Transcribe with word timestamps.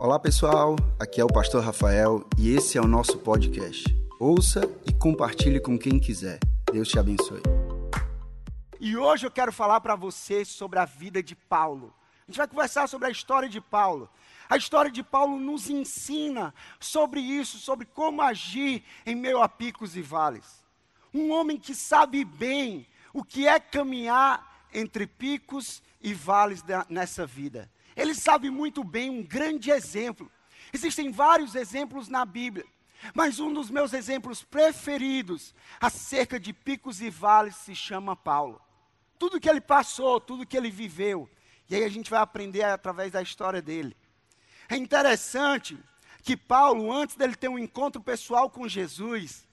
Olá 0.00 0.18
pessoal, 0.18 0.76
aqui 0.98 1.20
é 1.20 1.24
o 1.24 1.28
Pastor 1.28 1.62
Rafael 1.62 2.26
e 2.38 2.54
esse 2.56 2.78
é 2.78 2.80
o 2.80 2.86
nosso 2.86 3.18
podcast. 3.18 3.84
Ouça 4.18 4.62
e 4.88 4.94
compartilhe 4.94 5.60
com 5.60 5.78
quem 5.78 6.00
quiser. 6.00 6.38
Deus 6.72 6.88
te 6.88 6.98
abençoe. 6.98 7.42
E 8.80 8.96
hoje 8.96 9.26
eu 9.26 9.30
quero 9.30 9.52
falar 9.52 9.78
para 9.82 9.94
você 9.94 10.42
sobre 10.42 10.78
a 10.78 10.86
vida 10.86 11.22
de 11.22 11.36
Paulo. 11.36 11.92
A 12.26 12.30
gente 12.30 12.38
vai 12.38 12.48
conversar 12.48 12.88
sobre 12.88 13.08
a 13.08 13.10
história 13.10 13.46
de 13.46 13.60
Paulo. 13.60 14.08
A 14.48 14.56
história 14.56 14.90
de 14.90 15.02
Paulo 15.02 15.38
nos 15.38 15.68
ensina 15.68 16.54
sobre 16.80 17.20
isso, 17.20 17.58
sobre 17.58 17.84
como 17.84 18.22
agir 18.22 18.82
em 19.04 19.14
meio 19.14 19.42
a 19.42 19.50
picos 19.50 19.96
e 19.96 20.00
vales. 20.00 20.64
Um 21.12 21.30
homem 21.30 21.58
que 21.58 21.74
sabe 21.74 22.24
bem 22.24 22.86
o 23.12 23.22
que 23.22 23.46
é 23.46 23.60
caminhar 23.60 24.64
entre 24.72 25.06
picos 25.06 25.82
e 26.00 26.14
vales 26.14 26.64
nessa 26.88 27.26
vida. 27.26 27.70
Ele 28.00 28.14
sabe 28.14 28.48
muito 28.48 28.82
bem 28.82 29.10
um 29.10 29.22
grande 29.22 29.70
exemplo. 29.70 30.32
Existem 30.72 31.12
vários 31.12 31.54
exemplos 31.54 32.08
na 32.08 32.24
Bíblia, 32.24 32.64
mas 33.12 33.38
um 33.38 33.52
dos 33.52 33.68
meus 33.68 33.92
exemplos 33.92 34.42
preferidos 34.42 35.54
acerca 35.78 36.40
de 36.40 36.50
picos 36.50 37.02
e 37.02 37.10
vales 37.10 37.56
se 37.56 37.74
chama 37.74 38.16
Paulo. 38.16 38.58
Tudo 39.18 39.38
que 39.38 39.50
ele 39.50 39.60
passou, 39.60 40.18
tudo 40.18 40.46
que 40.46 40.56
ele 40.56 40.70
viveu, 40.70 41.28
e 41.68 41.74
aí 41.74 41.84
a 41.84 41.90
gente 41.90 42.08
vai 42.08 42.20
aprender 42.20 42.62
através 42.62 43.12
da 43.12 43.20
história 43.20 43.60
dele. 43.60 43.94
É 44.66 44.76
interessante 44.76 45.78
que 46.22 46.38
Paulo, 46.38 46.90
antes 46.90 47.16
dele 47.16 47.36
ter 47.36 47.48
um 47.48 47.58
encontro 47.58 48.00
pessoal 48.00 48.48
com 48.48 48.66
Jesus, 48.66 49.46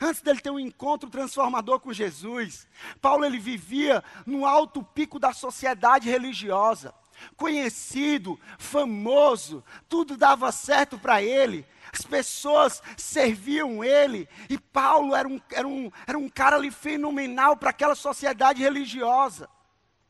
antes 0.00 0.22
dele 0.22 0.40
ter 0.40 0.50
um 0.50 0.60
encontro 0.60 1.10
transformador 1.10 1.80
com 1.80 1.92
Jesus, 1.92 2.68
Paulo 3.00 3.24
ele 3.24 3.40
vivia 3.40 4.04
no 4.24 4.46
alto 4.46 4.84
pico 4.84 5.18
da 5.18 5.32
sociedade 5.32 6.08
religiosa 6.08 6.94
conhecido, 7.36 8.38
famoso, 8.58 9.64
tudo 9.88 10.16
dava 10.16 10.50
certo 10.52 10.98
para 10.98 11.22
ele, 11.22 11.66
as 11.92 12.02
pessoas 12.02 12.82
serviam 12.96 13.82
ele, 13.82 14.28
e 14.48 14.58
Paulo 14.58 15.14
era 15.14 15.26
um, 15.26 15.40
era 15.50 15.66
um, 15.66 15.90
era 16.06 16.18
um 16.18 16.28
cara 16.28 16.56
ali 16.56 16.70
fenomenal 16.70 17.56
para 17.56 17.70
aquela 17.70 17.94
sociedade 17.94 18.62
religiosa, 18.62 19.48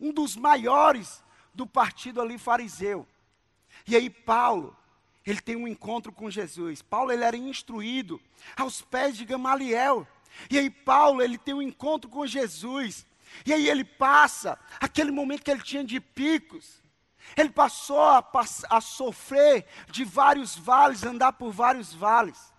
um 0.00 0.12
dos 0.12 0.36
maiores 0.36 1.22
do 1.54 1.66
partido 1.66 2.20
ali 2.20 2.38
fariseu. 2.38 3.06
E 3.86 3.96
aí 3.96 4.10
Paulo, 4.10 4.76
ele 5.26 5.40
tem 5.40 5.56
um 5.56 5.68
encontro 5.68 6.12
com 6.12 6.30
Jesus. 6.30 6.82
Paulo 6.82 7.12
ele 7.12 7.24
era 7.24 7.36
instruído 7.36 8.20
aos 8.56 8.80
pés 8.80 9.16
de 9.16 9.24
Gamaliel. 9.24 10.06
E 10.50 10.58
aí 10.58 10.70
Paulo 10.70 11.22
ele 11.22 11.38
tem 11.38 11.54
um 11.54 11.62
encontro 11.62 12.08
com 12.08 12.26
Jesus. 12.26 13.06
E 13.44 13.52
aí 13.52 13.68
ele 13.68 13.84
passa 13.84 14.58
aquele 14.80 15.10
momento 15.10 15.42
que 15.42 15.50
ele 15.50 15.62
tinha 15.62 15.84
de 15.84 16.00
picos. 16.00 16.82
Ele 17.36 17.50
passou 17.50 18.00
a, 18.00 18.24
a 18.70 18.80
sofrer 18.80 19.66
de 19.90 20.04
vários 20.04 20.56
vales, 20.56 21.04
andar 21.04 21.32
por 21.32 21.52
vários 21.52 21.92
vales. 21.92 22.52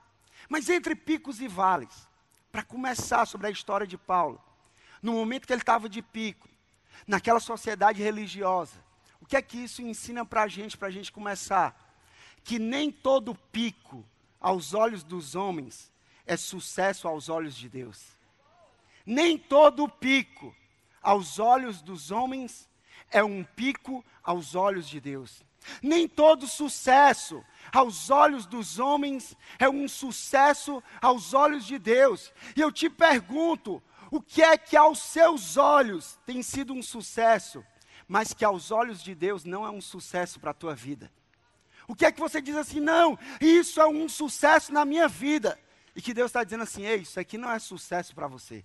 Mas 0.48 0.70
entre 0.70 0.96
picos 0.96 1.42
e 1.42 1.48
vales, 1.48 2.08
para 2.52 2.64
começar 2.64 3.26
sobre 3.26 3.48
a 3.48 3.52
história 3.52 3.86
de 3.86 3.98
Paulo, 3.98 4.42
no 5.02 5.14
momento 5.14 5.46
que 5.46 5.54
ele 5.54 5.62
estava 5.62 5.88
de 5.88 6.02
pico, 6.02 6.48
naquela 7.08 7.40
sociedade 7.40 8.02
religiosa, 8.02 8.84
o 9.22 9.26
que 9.26 9.36
é 9.36 9.42
que 9.42 9.58
isso 9.58 9.82
ensina 9.82 10.26
para 10.26 10.44
a 10.44 10.48
gente, 10.48 10.78
para 10.78 10.88
a 10.88 10.92
gente 10.92 11.12
começar? 11.12 11.76
Que 12.44 12.58
nem 12.58 12.92
todo 12.92 13.36
pico, 13.36 14.06
aos 14.40 14.74
olhos 14.74 15.04
dos 15.04 15.36
homens, 15.36 15.92
é 16.26 16.38
sucesso 16.38 17.08
aos 17.08 17.28
olhos 17.28 17.56
de 17.56 17.68
Deus. 17.68 18.18
Nem 19.06 19.38
todo 19.38 19.90
pico, 19.90 20.56
aos 21.02 21.40
olhos 21.40 21.82
dos 21.82 22.12
homens, 22.12 22.69
é 23.12 23.24
um 23.24 23.44
pico 23.44 24.04
aos 24.24 24.56
olhos 24.56 24.88
de 24.88 25.00
Deus. 25.00 25.44
Nem 25.82 26.08
todo 26.08 26.48
sucesso 26.48 27.44
aos 27.72 28.10
olhos 28.10 28.46
dos 28.46 28.80
homens 28.80 29.36
é 29.58 29.70
um 29.70 29.88
sucesso 29.88 30.82
aos 31.02 31.34
olhos 31.34 31.66
de 31.66 31.78
Deus. 31.78 32.34
E 32.56 32.62
eu 32.62 32.72
te 32.72 32.90
pergunto, 32.90 33.82
o 34.12 34.22
que 34.22 34.42
é 34.42 34.58
que 34.58 34.76
aos 34.76 35.00
seus 35.00 35.58
olhos 35.58 36.20
tem 36.26 36.42
sido 36.42 36.74
um 36.74 36.82
sucesso, 36.82 37.64
mas 38.08 38.34
que 38.34 38.44
aos 38.44 38.72
olhos 38.72 39.04
de 39.04 39.14
Deus 39.14 39.44
não 39.44 39.66
é 39.66 39.70
um 39.70 39.82
sucesso 39.82 40.40
para 40.40 40.52
a 40.52 40.56
tua 40.56 40.76
vida? 40.76 41.12
O 41.88 41.96
que 41.96 42.06
é 42.06 42.12
que 42.12 42.20
você 42.20 42.42
diz 42.42 42.56
assim, 42.56 42.80
não, 42.80 43.18
isso 43.42 43.82
é 43.82 43.88
um 43.88 44.08
sucesso 44.08 44.72
na 44.72 44.86
minha 44.86 45.08
vida, 45.08 45.60
e 45.96 46.02
que 46.02 46.14
Deus 46.14 46.30
está 46.30 46.44
dizendo 46.44 46.64
assim, 46.64 46.86
ei, 46.86 47.02
isso 47.02 47.20
aqui 47.20 47.38
não 47.38 47.52
é 47.52 47.58
sucesso 47.58 48.14
para 48.14 48.28
você. 48.28 48.64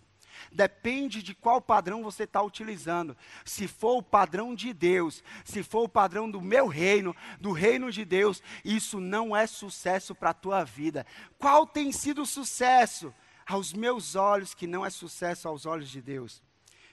Depende 0.50 1.22
de 1.22 1.34
qual 1.34 1.60
padrão 1.60 2.02
você 2.02 2.24
está 2.24 2.42
utilizando. 2.42 3.16
Se 3.44 3.66
for 3.66 3.98
o 3.98 4.02
padrão 4.02 4.54
de 4.54 4.72
Deus, 4.72 5.22
se 5.44 5.62
for 5.62 5.84
o 5.84 5.88
padrão 5.88 6.30
do 6.30 6.40
meu 6.40 6.66
reino, 6.66 7.14
do 7.40 7.52
reino 7.52 7.90
de 7.90 8.04
Deus, 8.04 8.42
isso 8.64 9.00
não 9.00 9.36
é 9.36 9.46
sucesso 9.46 10.14
para 10.14 10.30
a 10.30 10.34
tua 10.34 10.64
vida. 10.64 11.06
Qual 11.38 11.66
tem 11.66 11.92
sido 11.92 12.22
o 12.22 12.26
sucesso? 12.26 13.14
Aos 13.46 13.74
meus 13.74 14.14
olhos, 14.14 14.54
que 14.54 14.66
não 14.66 14.86
é 14.86 14.88
sucesso 14.88 15.46
aos 15.46 15.66
olhos 15.66 15.90
de 15.90 16.00
Deus. 16.00 16.42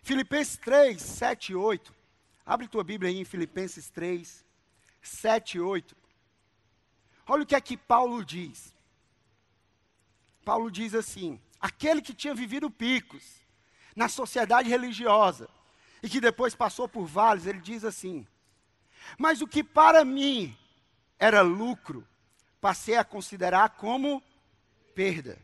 Filipenses 0.02 0.58
3, 0.58 1.02
7 1.02 1.54
e 1.54 1.56
8. 1.56 1.96
Abre 2.46 2.68
tua 2.68 2.84
Bíblia 2.84 3.10
aí 3.10 3.18
em 3.18 3.24
Filipenses 3.24 3.90
3, 3.90 4.44
7 5.02 5.58
e 5.58 5.62
8. 5.62 5.96
Olha 7.28 7.44
o 7.44 7.46
que 7.46 7.56
é 7.56 7.62
que 7.62 7.78
Paulo 7.78 8.26
diz. 8.26 8.76
Paulo 10.44 10.72
diz 10.72 10.94
assim: 10.94 11.40
aquele 11.62 12.02
que 12.02 12.14
tinha 12.14 12.34
vivido 12.34 12.72
picos 12.72 13.24
na 13.96 14.10
sociedade 14.10 14.70
religiosa 14.70 15.48
e 16.02 16.10
que 16.10 16.20
depois 16.20 16.56
passou 16.56 16.88
por 16.88 17.06
vales, 17.06 17.46
ele 17.46 17.60
diz 17.60 17.84
assim: 17.84 18.26
Mas 19.18 19.42
o 19.42 19.48
que 19.48 19.64
para 19.64 20.04
mim 20.04 20.58
era 21.20 21.42
lucro, 21.42 22.08
passei 22.60 22.98
a 22.98 23.04
considerar 23.04 23.70
como 23.72 24.24
perda, 24.96 25.38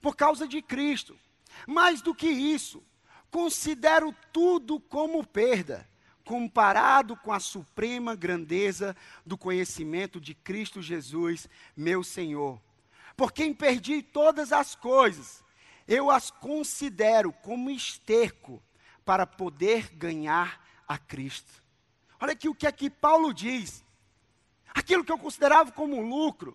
por 0.00 0.14
causa 0.14 0.46
de 0.46 0.62
Cristo. 0.62 1.18
Mais 1.66 2.00
do 2.00 2.14
que 2.14 2.28
isso, 2.28 2.84
considero 3.30 4.14
tudo 4.32 4.78
como 4.78 5.26
perda, 5.26 5.88
comparado 6.24 7.16
com 7.16 7.32
a 7.32 7.40
suprema 7.40 8.14
grandeza 8.14 8.94
do 9.26 9.36
conhecimento 9.36 10.20
de 10.20 10.34
Cristo 10.34 10.80
Jesus, 10.80 11.48
meu 11.76 12.04
Senhor. 12.04 12.60
Por 13.16 13.32
quem 13.32 13.52
perdi 13.52 14.02
todas 14.02 14.52
as 14.52 14.76
coisas 14.76 15.42
eu 15.88 16.10
as 16.10 16.30
considero 16.30 17.32
como 17.32 17.70
esterco 17.70 18.62
para 19.06 19.26
poder 19.26 19.88
ganhar 19.94 20.62
a 20.86 20.98
Cristo. 20.98 21.50
Olha 22.20 22.32
aqui 22.32 22.46
o 22.46 22.54
que 22.54 22.66
é 22.66 22.72
que 22.72 22.90
Paulo 22.90 23.32
diz. 23.32 23.82
Aquilo 24.74 25.02
que 25.02 25.10
eu 25.10 25.18
considerava 25.18 25.72
como 25.72 26.02
lucro 26.02 26.54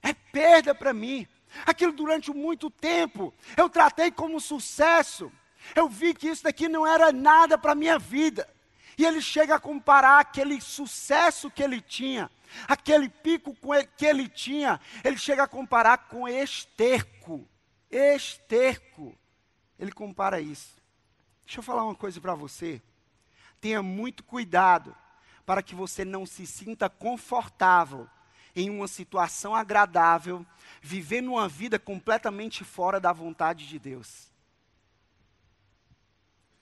é 0.00 0.14
perda 0.14 0.72
para 0.72 0.92
mim. 0.92 1.26
Aquilo 1.66 1.92
durante 1.92 2.30
muito 2.30 2.70
tempo 2.70 3.34
eu 3.56 3.68
tratei 3.68 4.12
como 4.12 4.40
sucesso. 4.40 5.32
Eu 5.74 5.88
vi 5.88 6.14
que 6.14 6.28
isso 6.28 6.44
daqui 6.44 6.68
não 6.68 6.86
era 6.86 7.12
nada 7.12 7.58
para 7.58 7.72
a 7.72 7.74
minha 7.74 7.98
vida. 7.98 8.48
E 8.96 9.04
ele 9.04 9.20
chega 9.20 9.56
a 9.56 9.60
comparar 9.60 10.20
aquele 10.20 10.60
sucesso 10.60 11.50
que 11.50 11.62
ele 11.62 11.80
tinha, 11.80 12.30
aquele 12.68 13.08
pico 13.08 13.56
que 13.96 14.04
ele 14.04 14.28
tinha, 14.28 14.78
ele 15.02 15.16
chega 15.16 15.44
a 15.44 15.48
comparar 15.48 16.08
com 16.08 16.28
esterco 16.28 17.48
esterco. 17.92 19.16
Ele 19.78 19.92
compara 19.92 20.40
isso. 20.40 20.76
Deixa 21.44 21.60
eu 21.60 21.62
falar 21.62 21.84
uma 21.84 21.94
coisa 21.94 22.20
para 22.20 22.34
você. 22.34 22.80
Tenha 23.60 23.82
muito 23.82 24.24
cuidado 24.24 24.96
para 25.44 25.62
que 25.62 25.74
você 25.74 26.04
não 26.04 26.24
se 26.24 26.46
sinta 26.46 26.88
confortável 26.88 28.08
em 28.54 28.70
uma 28.70 28.88
situação 28.88 29.54
agradável, 29.54 30.44
vivendo 30.80 31.32
uma 31.32 31.48
vida 31.48 31.78
completamente 31.78 32.64
fora 32.64 33.00
da 33.00 33.12
vontade 33.12 33.66
de 33.66 33.78
Deus. 33.78 34.30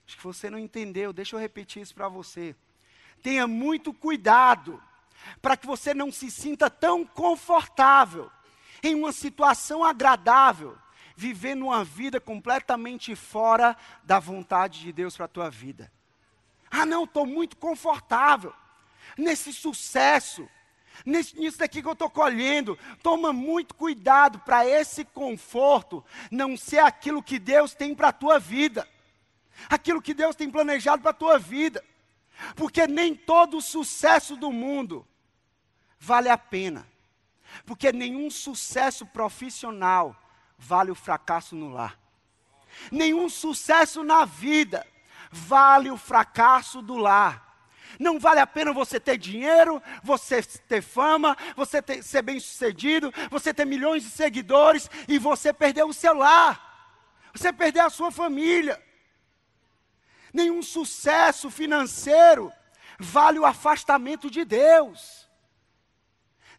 Acho 0.06 0.16
que 0.16 0.24
você 0.24 0.50
não 0.50 0.58
entendeu, 0.58 1.12
deixa 1.12 1.36
eu 1.36 1.40
repetir 1.40 1.82
isso 1.82 1.94
para 1.94 2.08
você. 2.08 2.54
Tenha 3.22 3.46
muito 3.46 3.92
cuidado 3.92 4.82
para 5.40 5.56
que 5.56 5.66
você 5.66 5.94
não 5.94 6.10
se 6.10 6.30
sinta 6.30 6.68
tão 6.68 7.04
confortável 7.04 8.30
em 8.82 8.94
uma 8.94 9.12
situação 9.12 9.84
agradável, 9.84 10.76
vivendo 11.20 11.66
uma 11.66 11.84
vida 11.84 12.18
completamente 12.18 13.14
fora 13.14 13.76
da 14.02 14.18
vontade 14.18 14.80
de 14.80 14.90
Deus 14.90 15.14
para 15.14 15.26
a 15.26 15.28
tua 15.28 15.50
vida. 15.50 15.92
Ah, 16.70 16.86
não, 16.86 17.04
estou 17.04 17.26
muito 17.26 17.58
confortável 17.58 18.54
nesse 19.18 19.52
sucesso, 19.52 20.48
nesse, 21.04 21.38
nisso 21.38 21.58
daqui 21.58 21.82
que 21.82 21.88
eu 21.88 21.92
estou 21.92 22.08
colhendo. 22.08 22.78
Toma 23.02 23.34
muito 23.34 23.74
cuidado 23.74 24.38
para 24.38 24.64
esse 24.64 25.04
conforto 25.04 26.02
não 26.30 26.56
ser 26.56 26.78
aquilo 26.78 27.22
que 27.22 27.38
Deus 27.38 27.74
tem 27.74 27.94
para 27.94 28.08
a 28.08 28.12
tua 28.12 28.38
vida, 28.38 28.88
aquilo 29.68 30.00
que 30.00 30.14
Deus 30.14 30.34
tem 30.34 30.50
planejado 30.50 31.02
para 31.02 31.10
a 31.10 31.20
tua 31.22 31.38
vida, 31.38 31.84
porque 32.56 32.86
nem 32.86 33.14
todo 33.14 33.58
o 33.58 33.62
sucesso 33.62 34.36
do 34.36 34.50
mundo 34.50 35.06
vale 35.98 36.30
a 36.30 36.38
pena, 36.38 36.86
porque 37.66 37.92
nenhum 37.92 38.30
sucesso 38.30 39.04
profissional 39.04 40.16
vale 40.60 40.90
o 40.90 40.94
fracasso 40.94 41.56
no 41.56 41.70
lar. 41.70 41.98
Nenhum 42.92 43.28
sucesso 43.28 44.04
na 44.04 44.24
vida 44.24 44.86
vale 45.32 45.90
o 45.90 45.96
fracasso 45.96 46.82
do 46.82 46.96
lar. 46.96 47.48
Não 47.98 48.20
vale 48.20 48.40
a 48.40 48.46
pena 48.46 48.72
você 48.72 49.00
ter 49.00 49.18
dinheiro, 49.18 49.82
você 50.02 50.42
ter 50.42 50.80
fama, 50.80 51.36
você 51.56 51.82
ter, 51.82 52.02
ser 52.02 52.22
bem 52.22 52.38
sucedido, 52.38 53.12
você 53.30 53.52
ter 53.52 53.64
milhões 53.64 54.04
de 54.04 54.10
seguidores 54.10 54.88
e 55.08 55.18
você 55.18 55.52
perder 55.52 55.84
o 55.84 55.92
seu 55.92 56.14
lar, 56.14 56.94
você 57.34 57.52
perder 57.52 57.80
a 57.80 57.90
sua 57.90 58.10
família. 58.10 58.80
Nenhum 60.32 60.62
sucesso 60.62 61.50
financeiro 61.50 62.52
vale 62.98 63.38
o 63.38 63.46
afastamento 63.46 64.30
de 64.30 64.44
Deus 64.44 65.29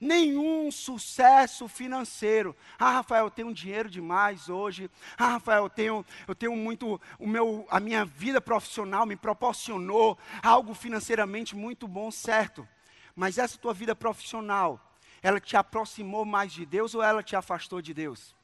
nenhum 0.02 0.72
sucesso 0.72 1.68
financeiro. 1.68 2.56
Ah, 2.80 2.94
Rafael, 2.94 3.26
eu 3.26 3.32
tenho 3.32 3.54
dinheiro 3.54 3.88
demais 3.88 4.50
hoje. 4.50 4.90
Ah, 5.16 5.34
Rafael, 5.34 5.66
eu 5.66 5.70
tenho, 5.70 6.06
eu 6.28 6.34
tenho 6.34 6.56
muito, 6.56 7.00
o 7.20 7.28
meu, 7.28 7.68
a 7.70 7.80
minha 7.80 8.04
vida 8.04 8.42
profissional 8.42 9.06
me 9.06 9.16
proporcionou 9.16 10.18
algo 10.42 10.74
financeiramente 10.74 11.56
muito 11.56 11.88
bom, 11.88 12.10
certo? 12.10 12.68
Mas 13.16 13.38
essa 13.38 13.60
tua 13.60 13.74
vida 13.74 13.96
profissional, 13.96 14.98
ela 15.22 15.40
te 15.40 15.56
aproximou 15.56 16.26
mais 16.26 16.52
de 16.52 16.66
Deus 16.66 16.96
ou 16.96 17.04
ela 17.04 17.22
te 17.22 17.36
afastou 17.36 17.80
de 17.80 17.94
Deus? 17.94 18.36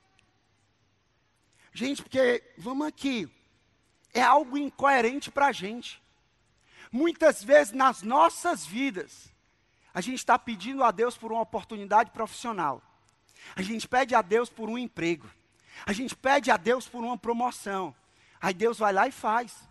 Gente, 1.74 2.03
porque, 2.03 2.44
vamos 2.57 2.86
aqui, 2.86 3.27
é 4.13 4.21
algo 4.21 4.57
incoerente 4.57 5.31
para 5.31 5.48
a 5.48 5.51
gente. 5.51 6.01
Muitas 6.92 7.44
vezes 7.44 7.74
nas 7.74 8.03
nossas 8.03 8.65
vidas, 8.65 9.33
a 9.98 10.02
gente 10.02 10.20
está 10.20 10.38
pedindo 10.38 10.84
a 10.84 10.92
Deus 10.92 11.18
por 11.18 11.32
uma 11.32 11.42
oportunidade 11.42 12.12
profissional. 12.12 12.84
A 13.56 13.64
gente 13.64 13.88
pede 13.88 14.14
a 14.14 14.22
Deus 14.22 14.48
por 14.48 14.70
um 14.70 14.78
emprego. 14.78 15.28
A 15.88 15.92
gente 15.92 16.16
pede 16.16 16.52
a 16.52 16.56
Deus 16.56 16.88
por 16.88 17.04
uma 17.04 17.18
promoção. 17.18 17.96
Aí 18.40 18.54
Deus 18.54 18.78
vai 18.78 18.94
lá 18.94 19.08
e 19.08 19.12
faz. 19.12 19.68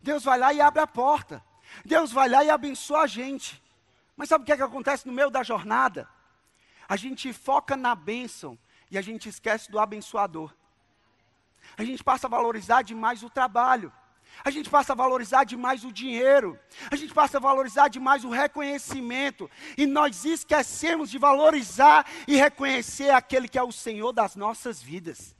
Deus 0.00 0.24
vai 0.24 0.38
lá 0.38 0.50
e 0.50 0.62
abre 0.62 0.80
a 0.80 0.86
porta. 0.86 1.44
Deus 1.84 2.10
vai 2.10 2.26
lá 2.26 2.42
e 2.42 2.48
abençoa 2.48 3.02
a 3.02 3.06
gente. 3.06 3.62
Mas 4.16 4.30
sabe 4.30 4.44
o 4.44 4.46
que, 4.46 4.52
é 4.52 4.56
que 4.56 4.62
acontece 4.62 5.06
no 5.06 5.12
meio 5.12 5.28
da 5.28 5.42
jornada? 5.42 6.08
A 6.88 6.96
gente 6.96 7.30
foca 7.34 7.76
na 7.76 7.94
bênção 7.94 8.58
e 8.90 8.96
a 8.96 9.02
gente 9.02 9.28
esquece 9.28 9.70
do 9.70 9.78
abençoador. 9.78 10.54
A 11.76 11.84
gente 11.84 12.02
passa 12.02 12.26
a 12.26 12.30
valorizar 12.30 12.80
demais 12.80 13.22
o 13.22 13.28
trabalho. 13.28 13.92
A 14.44 14.50
gente 14.50 14.70
passa 14.70 14.92
a 14.92 14.96
valorizar 14.96 15.44
demais 15.44 15.84
o 15.84 15.92
dinheiro, 15.92 16.58
a 16.90 16.96
gente 16.96 17.12
passa 17.12 17.38
a 17.38 17.40
valorizar 17.40 17.88
demais 17.88 18.24
o 18.24 18.30
reconhecimento, 18.30 19.50
e 19.76 19.86
nós 19.86 20.24
esquecemos 20.24 21.10
de 21.10 21.18
valorizar 21.18 22.06
e 22.28 22.36
reconhecer 22.36 23.10
aquele 23.10 23.48
que 23.48 23.58
é 23.58 23.62
o 23.62 23.72
Senhor 23.72 24.12
das 24.12 24.36
nossas 24.36 24.82
vidas. 24.82 25.34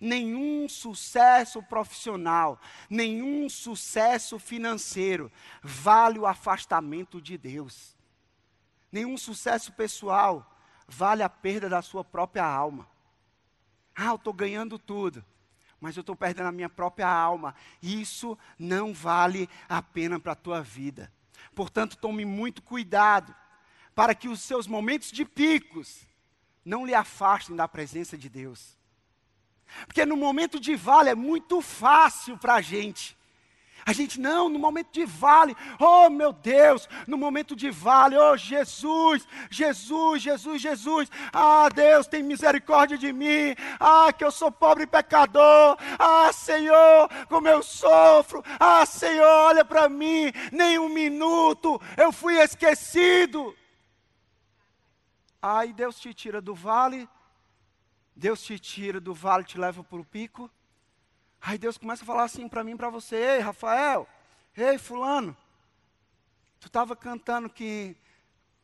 Nenhum 0.00 0.66
sucesso 0.66 1.62
profissional, 1.62 2.58
nenhum 2.88 3.50
sucesso 3.50 4.38
financeiro 4.38 5.30
vale 5.62 6.18
o 6.18 6.26
afastamento 6.26 7.20
de 7.20 7.36
Deus. 7.36 7.94
Nenhum 8.90 9.18
sucesso 9.18 9.72
pessoal 9.72 10.58
vale 10.88 11.22
a 11.22 11.28
perda 11.28 11.68
da 11.68 11.82
sua 11.82 12.02
própria 12.02 12.44
alma. 12.44 12.88
Ah, 13.94 14.06
eu 14.06 14.14
estou 14.14 14.32
ganhando 14.32 14.78
tudo 14.78 15.22
mas 15.80 15.96
eu 15.96 16.02
estou 16.02 16.14
perdendo 16.14 16.46
a 16.46 16.52
minha 16.52 16.68
própria 16.68 17.08
alma. 17.08 17.54
Isso 17.82 18.38
não 18.58 18.92
vale 18.92 19.48
a 19.68 19.80
pena 19.80 20.20
para 20.20 20.32
a 20.32 20.36
tua 20.36 20.62
vida. 20.62 21.12
Portanto, 21.54 21.96
tome 21.96 22.24
muito 22.24 22.62
cuidado 22.62 23.34
para 23.94 24.14
que 24.14 24.28
os 24.28 24.40
seus 24.40 24.66
momentos 24.66 25.10
de 25.10 25.24
picos 25.24 26.06
não 26.64 26.84
lhe 26.86 26.94
afastem 26.94 27.56
da 27.56 27.66
presença 27.66 28.16
de 28.16 28.28
Deus. 28.28 28.78
Porque 29.86 30.04
no 30.04 30.16
momento 30.16 30.60
de 30.60 30.74
vale 30.76 31.10
é 31.10 31.14
muito 31.14 31.60
fácil 31.60 32.36
para 32.36 32.54
a 32.54 32.60
gente 32.60 33.16
a 33.84 33.92
gente, 33.92 34.20
não, 34.20 34.48
no 34.48 34.58
momento 34.58 34.92
de 34.92 35.04
vale, 35.04 35.56
oh 35.78 36.10
meu 36.10 36.32
Deus, 36.32 36.88
no 37.06 37.16
momento 37.16 37.56
de 37.56 37.70
vale, 37.70 38.16
oh 38.16 38.36
Jesus, 38.36 39.26
Jesus, 39.50 40.22
Jesus, 40.22 40.60
Jesus, 40.60 41.10
ah 41.32 41.68
Deus, 41.68 42.06
tem 42.06 42.22
misericórdia 42.22 42.98
de 42.98 43.12
mim, 43.12 43.54
ah 43.78 44.12
que 44.12 44.24
eu 44.24 44.30
sou 44.30 44.50
pobre 44.50 44.84
e 44.84 44.86
pecador, 44.86 45.76
ah 45.98 46.32
Senhor, 46.32 47.08
como 47.28 47.48
eu 47.48 47.62
sofro, 47.62 48.42
ah 48.58 48.84
Senhor, 48.84 49.26
olha 49.26 49.64
para 49.64 49.88
mim, 49.88 50.32
nem 50.52 50.78
um 50.78 50.88
minuto 50.88 51.80
eu 51.96 52.12
fui 52.12 52.38
esquecido. 52.40 53.54
Aí 55.42 55.72
Deus 55.72 55.98
te 55.98 56.12
tira 56.12 56.40
do 56.40 56.54
vale, 56.54 57.08
Deus 58.14 58.42
te 58.42 58.58
tira 58.58 59.00
do 59.00 59.14
vale, 59.14 59.44
te 59.44 59.58
leva 59.58 59.82
para 59.82 59.98
o 59.98 60.04
pico, 60.04 60.50
Aí 61.40 61.56
Deus 61.56 61.78
começa 61.78 62.02
a 62.02 62.06
falar 62.06 62.24
assim 62.24 62.48
para 62.48 62.62
mim, 62.62 62.76
para 62.76 62.90
você, 62.90 63.16
ei 63.16 63.38
Rafael, 63.40 64.06
ei 64.56 64.76
fulano, 64.76 65.36
tu 66.58 66.66
estava 66.66 66.94
cantando 66.94 67.48
que 67.48 67.96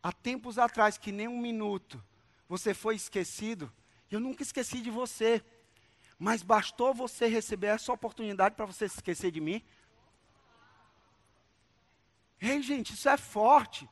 há 0.02 0.12
tempos 0.12 0.58
atrás, 0.58 0.98
que 0.98 1.10
nem 1.10 1.26
um 1.26 1.40
minuto, 1.40 2.02
você 2.48 2.74
foi 2.74 2.94
esquecido, 2.94 3.72
eu 4.10 4.20
nunca 4.20 4.42
esqueci 4.42 4.80
de 4.80 4.90
você, 4.90 5.42
mas 6.18 6.42
bastou 6.42 6.94
você 6.94 7.26
receber 7.26 7.68
essa 7.68 7.92
oportunidade 7.92 8.54
para 8.54 8.66
você 8.66 8.88
se 8.88 8.96
esquecer 8.96 9.30
de 9.30 9.40
mim? 9.40 9.62
Ei 12.40 12.62
gente, 12.62 12.92
isso 12.92 13.08
é 13.08 13.16
forte, 13.16 13.88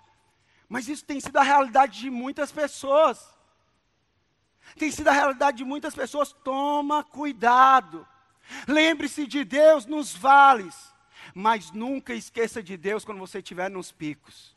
mas 0.69 0.89
isso 0.89 1.05
tem 1.05 1.21
sido 1.21 1.37
a 1.39 1.43
realidade 1.43 2.01
de 2.01 2.11
muitas 2.11 2.53
pessoas. 2.53 3.35
Tem 4.79 4.91
sido 4.91 5.09
a 5.09 5.13
realidade 5.13 5.59
de 5.59 5.65
muitas 5.65 5.95
pessoas. 5.95 6.33
Toma 6.33 7.05
cuidado. 7.05 8.07
Lembre-se 8.67 9.27
de 9.27 9.45
Deus 9.45 9.87
nos 9.87 10.15
vales, 10.15 10.93
mas 11.35 11.71
nunca 11.73 12.15
esqueça 12.15 12.63
de 12.63 12.77
Deus 12.77 13.05
quando 13.05 13.19
você 13.19 13.39
estiver 13.39 13.71
nos 13.71 13.91
picos. 13.91 14.55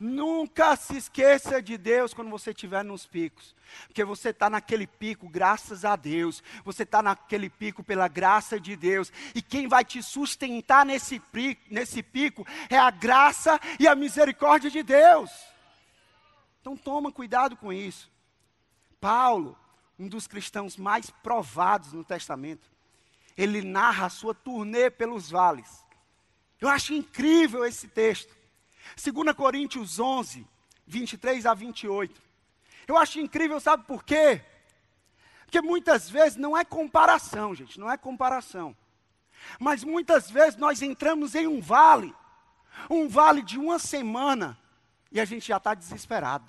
Nunca 0.00 0.76
se 0.76 0.96
esqueça 0.96 1.60
de 1.60 1.76
Deus 1.76 2.14
quando 2.14 2.30
você 2.30 2.52
estiver 2.52 2.82
nos 2.82 3.06
picos, 3.06 3.54
porque 3.86 4.02
você 4.02 4.30
está 4.30 4.48
naquele 4.48 4.86
pico 4.86 5.28
graças 5.28 5.84
a 5.84 5.94
Deus, 5.94 6.42
você 6.64 6.84
está 6.84 7.02
naquele 7.02 7.50
pico 7.50 7.84
pela 7.84 8.08
graça 8.08 8.58
de 8.58 8.74
Deus, 8.76 9.12
e 9.34 9.42
quem 9.42 9.68
vai 9.68 9.84
te 9.84 10.02
sustentar 10.02 10.86
nesse 10.86 11.20
pico, 11.20 11.60
nesse 11.70 12.02
pico 12.02 12.46
é 12.70 12.78
a 12.78 12.90
graça 12.90 13.60
e 13.78 13.86
a 13.86 13.94
misericórdia 13.94 14.70
de 14.70 14.82
Deus. 14.82 15.30
Então 16.62 16.74
toma 16.78 17.12
cuidado 17.12 17.54
com 17.54 17.70
isso. 17.70 18.10
Paulo, 18.98 19.54
um 19.98 20.08
dos 20.08 20.26
cristãos 20.26 20.78
mais 20.78 21.10
provados 21.10 21.92
no 21.92 22.02
Testamento, 22.02 22.69
ele 23.42 23.62
narra 23.62 24.06
a 24.06 24.10
sua 24.10 24.34
turnê 24.34 24.90
pelos 24.90 25.30
vales. 25.30 25.82
Eu 26.60 26.68
acho 26.68 26.92
incrível 26.92 27.64
esse 27.64 27.88
texto. 27.88 28.36
2 29.02 29.34
Coríntios 29.34 29.98
11, 29.98 30.46
23 30.86 31.46
a 31.46 31.54
28. 31.54 32.20
Eu 32.86 32.98
acho 32.98 33.18
incrível, 33.18 33.58
sabe 33.58 33.84
por 33.84 34.04
quê? 34.04 34.42
Porque 35.44 35.62
muitas 35.62 36.10
vezes 36.10 36.36
não 36.36 36.56
é 36.56 36.64
comparação, 36.64 37.54
gente, 37.54 37.80
não 37.80 37.90
é 37.90 37.96
comparação. 37.96 38.76
Mas 39.58 39.82
muitas 39.82 40.30
vezes 40.30 40.58
nós 40.58 40.82
entramos 40.82 41.34
em 41.34 41.46
um 41.46 41.62
vale, 41.62 42.14
um 42.90 43.08
vale 43.08 43.42
de 43.42 43.58
uma 43.58 43.78
semana, 43.78 44.58
e 45.10 45.18
a 45.18 45.24
gente 45.24 45.48
já 45.48 45.56
está 45.56 45.72
desesperado. 45.72 46.46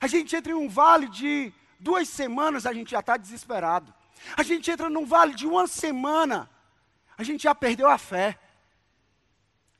A 0.00 0.08
gente 0.08 0.34
entra 0.34 0.50
em 0.50 0.56
um 0.56 0.68
vale 0.68 1.08
de 1.08 1.52
duas 1.78 2.08
semanas, 2.08 2.66
a 2.66 2.72
gente 2.72 2.90
já 2.90 3.00
está 3.00 3.16
desesperado. 3.16 3.94
A 4.36 4.42
gente 4.42 4.70
entra 4.70 4.88
num 4.88 5.04
vale 5.04 5.34
de 5.34 5.46
uma 5.46 5.66
semana, 5.66 6.50
a 7.16 7.22
gente 7.22 7.42
já 7.42 7.54
perdeu 7.54 7.88
a 7.88 7.98
fé. 7.98 8.38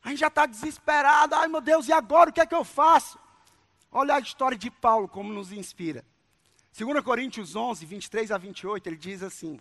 A 0.03 0.11
gente 0.11 0.19
já 0.19 0.29
está 0.29 0.45
desesperado. 0.45 1.35
Ai 1.35 1.49
meu 1.49 1.61
Deus, 1.61 1.89
e 1.89 1.93
agora 1.93 2.31
o 2.31 2.33
que 2.33 2.41
é 2.41 2.47
que 2.47 2.55
eu 2.55 2.65
faço? 2.65 3.19
Olha 3.91 4.15
a 4.15 4.21
história 4.21 4.57
de 4.57 4.71
Paulo 4.71 5.09
como 5.09 5.33
nos 5.33 5.51
inspira. 5.51 6.05
2 6.77 7.03
Coríntios 7.03 7.57
11, 7.57 7.87
23 7.87 8.31
a 8.31 8.39
28, 8.39 8.87
ele 8.87 8.97
diz 8.97 9.23
assim: 9.23 9.59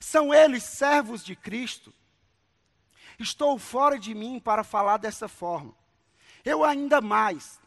São 0.00 0.34
eles 0.34 0.64
servos 0.64 1.24
de 1.24 1.36
Cristo? 1.36 1.94
Estou 3.18 3.58
fora 3.58 3.98
de 3.98 4.14
mim 4.14 4.40
para 4.40 4.64
falar 4.64 4.96
dessa 4.96 5.28
forma. 5.28 5.74
Eu 6.44 6.64
ainda 6.64 7.00
mais, 7.00 7.60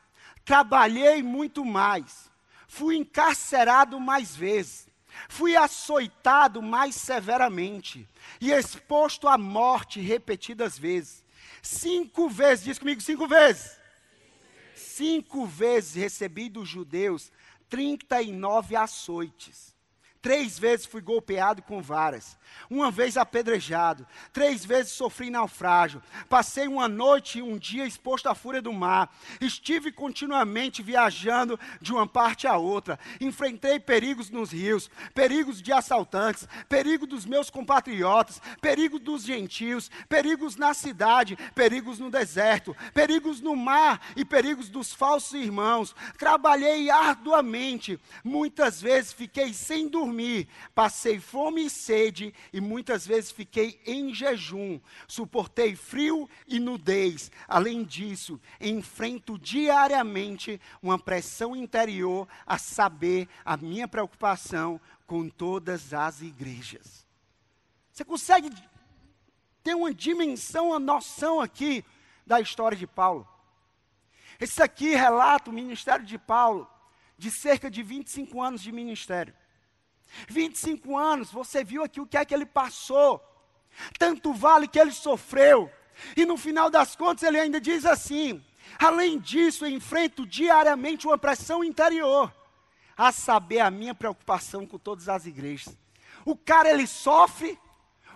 trabalhei 0.43 1.21
muito 1.21 1.63
mais, 1.63 2.31
fui 2.67 2.95
encarcerado 2.95 3.99
mais 3.99 4.35
vezes 4.35 4.90
Fui 5.29 5.55
açoitado 5.55 6.61
mais 6.61 6.95
severamente 6.95 8.07
e 8.39 8.51
exposto 8.51 9.27
à 9.27 9.37
morte 9.37 9.99
repetidas 9.99 10.77
vezes. 10.77 11.23
Cinco 11.61 12.29
vezes, 12.29 12.65
diz 12.65 12.79
comigo, 12.79 13.01
cinco 13.01 13.27
vezes. 13.27 13.77
Cinco 14.75 15.45
vezes 15.45 15.95
recebi 15.95 16.49
dos 16.49 16.67
judeus 16.67 17.31
39 17.69 18.75
açoites. 18.75 19.70
Três 20.21 20.59
vezes 20.59 20.85
fui 20.85 21.01
golpeado 21.01 21.63
com 21.63 21.81
varas, 21.81 22.37
uma 22.69 22.91
vez 22.91 23.17
apedrejado, 23.17 24.05
três 24.31 24.63
vezes 24.63 24.91
sofri 24.91 25.31
naufrágio. 25.31 25.99
Passei 26.29 26.67
uma 26.67 26.87
noite 26.87 27.39
e 27.39 27.41
um 27.41 27.57
dia 27.57 27.87
exposto 27.87 28.29
à 28.29 28.35
fúria 28.35 28.61
do 28.61 28.71
mar. 28.71 29.11
Estive 29.39 29.91
continuamente 29.91 30.83
viajando 30.83 31.59
de 31.81 31.91
uma 31.91 32.05
parte 32.05 32.45
a 32.45 32.55
outra. 32.55 32.99
Enfrentei 33.19 33.79
perigos 33.79 34.29
nos 34.29 34.51
rios, 34.51 34.91
perigos 35.15 35.59
de 35.59 35.73
assaltantes, 35.73 36.47
perigo 36.69 37.07
dos 37.07 37.25
meus 37.25 37.49
compatriotas, 37.49 38.39
perigo 38.61 38.99
dos 38.99 39.23
gentios, 39.23 39.89
perigos 40.07 40.55
na 40.55 40.75
cidade, 40.75 41.35
perigos 41.55 41.97
no 41.97 42.11
deserto, 42.11 42.77
perigos 42.93 43.41
no 43.41 43.55
mar 43.55 43.99
e 44.15 44.23
perigos 44.23 44.69
dos 44.69 44.93
falsos 44.93 45.33
irmãos. 45.33 45.95
Trabalhei 46.19 46.91
arduamente, 46.91 47.99
muitas 48.23 48.79
vezes 48.79 49.11
fiquei 49.11 49.51
sem 49.51 49.87
dormir 49.87 50.10
dormir, 50.11 50.47
passei 50.75 51.19
fome 51.19 51.65
e 51.65 51.69
sede, 51.69 52.33
e 52.51 52.59
muitas 52.59 53.07
vezes 53.07 53.31
fiquei 53.31 53.81
em 53.85 54.13
jejum, 54.13 54.79
suportei 55.07 55.75
frio 55.75 56.29
e 56.45 56.59
nudez. 56.59 57.31
Além 57.47 57.83
disso, 57.83 58.39
enfrento 58.59 59.39
diariamente 59.39 60.59
uma 60.81 60.99
pressão 60.99 61.55
interior, 61.55 62.27
a 62.45 62.57
saber, 62.57 63.27
a 63.45 63.55
minha 63.55 63.87
preocupação 63.87 64.79
com 65.07 65.29
todas 65.29 65.93
as 65.93 66.21
igrejas. 66.21 67.07
Você 67.91 68.03
consegue 68.03 68.49
ter 69.63 69.75
uma 69.75 69.93
dimensão, 69.93 70.69
uma 70.69 70.79
noção 70.79 71.39
aqui 71.39 71.85
da 72.27 72.41
história 72.41 72.77
de 72.77 72.87
Paulo? 72.87 73.27
Esse 74.39 74.61
aqui 74.61 74.95
relata 74.95 75.49
o 75.49 75.53
ministério 75.53 76.05
de 76.05 76.17
Paulo, 76.17 76.67
de 77.17 77.29
cerca 77.29 77.69
de 77.69 77.83
25 77.83 78.41
anos 78.41 78.61
de 78.61 78.71
ministério. 78.71 79.35
25 80.27 80.97
anos, 80.97 81.31
você 81.31 81.63
viu 81.63 81.83
aqui 81.83 81.99
o 81.99 82.05
que 82.05 82.17
é 82.17 82.25
que 82.25 82.33
ele 82.33 82.45
passou, 82.45 83.23
tanto 83.97 84.33
vale 84.33 84.67
que 84.67 84.79
ele 84.79 84.91
sofreu, 84.91 85.71
e 86.15 86.25
no 86.25 86.37
final 86.37 86.69
das 86.69 86.95
contas 86.95 87.23
ele 87.23 87.39
ainda 87.39 87.59
diz 87.59 87.85
assim: 87.85 88.43
além 88.79 89.19
disso, 89.19 89.65
enfrento 89.65 90.25
diariamente 90.25 91.07
uma 91.07 91.17
pressão 91.17 91.63
interior, 91.63 92.33
a 92.97 93.11
saber, 93.11 93.59
a 93.59 93.71
minha 93.71 93.95
preocupação 93.95 94.65
com 94.65 94.77
todas 94.77 95.09
as 95.09 95.25
igrejas. 95.25 95.75
O 96.25 96.35
cara 96.35 96.69
ele 96.69 96.85
sofre, 96.85 97.57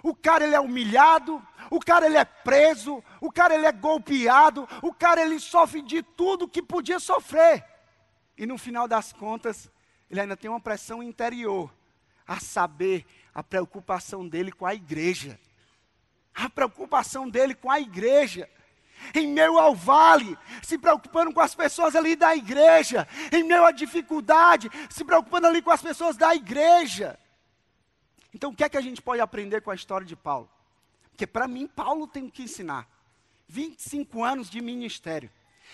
o 0.03 0.13
cara 0.13 0.45
ele 0.45 0.55
é 0.55 0.59
humilhado, 0.59 1.41
o 1.71 1.79
cara 1.79 2.05
ele 2.05 2.17
é 2.17 2.25
preso, 2.25 3.03
o 3.19 3.31
cara 3.31 3.55
ele 3.55 3.65
é 3.65 3.71
golpeado, 3.71 4.67
o 4.81 4.93
cara 4.93 5.21
ele 5.21 5.39
sofre 5.39 5.81
de 5.81 6.03
tudo 6.03 6.47
que 6.47 6.61
podia 6.61 6.99
sofrer. 6.99 7.65
E 8.37 8.45
no 8.45 8.57
final 8.57 8.87
das 8.87 9.11
contas, 9.11 9.71
ele 10.09 10.21
ainda 10.21 10.37
tem 10.37 10.49
uma 10.49 10.59
pressão 10.59 11.01
interior 11.01 11.71
a 12.27 12.39
saber, 12.39 13.05
a 13.33 13.43
preocupação 13.43 14.27
dele 14.27 14.51
com 14.51 14.65
a 14.65 14.73
igreja. 14.73 15.39
A 16.33 16.49
preocupação 16.49 17.29
dele 17.29 17.53
com 17.53 17.69
a 17.69 17.79
igreja. 17.79 18.49
Em 19.13 19.27
meio 19.27 19.59
ao 19.59 19.75
vale, 19.75 20.37
se 20.63 20.77
preocupando 20.77 21.33
com 21.33 21.41
as 21.41 21.53
pessoas 21.53 21.95
ali 21.95 22.15
da 22.15 22.35
igreja. 22.35 23.07
Em 23.31 23.43
meio 23.43 23.65
à 23.65 23.71
dificuldade, 23.71 24.69
se 24.89 25.03
preocupando 25.03 25.47
ali 25.47 25.61
com 25.61 25.71
as 25.71 25.81
pessoas 25.81 26.17
da 26.17 26.33
igreja. 26.33 27.19
Então, 28.33 28.51
o 28.51 28.55
que 28.55 28.63
é 28.63 28.69
que 28.69 28.77
a 28.77 28.81
gente 28.81 29.01
pode 29.01 29.21
aprender 29.21 29.61
com 29.61 29.71
a 29.71 29.75
história 29.75 30.05
de 30.05 30.15
Paulo? 30.15 30.49
Porque 31.11 31.27
para 31.27 31.47
mim, 31.47 31.67
Paulo 31.67 32.07
tem 32.07 32.25
o 32.25 32.31
que 32.31 32.43
ensinar. 32.43 32.87
25 33.47 34.23
anos 34.23 34.49
de 34.49 34.61
ministério. 34.61 35.29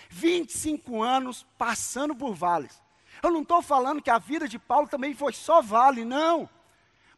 25 0.10 1.02
anos 1.02 1.46
passando 1.58 2.16
por 2.16 2.36
vales. 2.36 2.82
Eu 3.24 3.32
não 3.32 3.42
estou 3.42 3.62
falando 3.62 4.02
que 4.02 4.10
a 4.10 4.18
vida 4.18 4.48
de 4.48 4.58
Paulo 4.58 4.88
também 4.88 5.14
foi 5.14 5.34
só 5.34 5.62
vale, 5.62 6.04
não. 6.04 6.50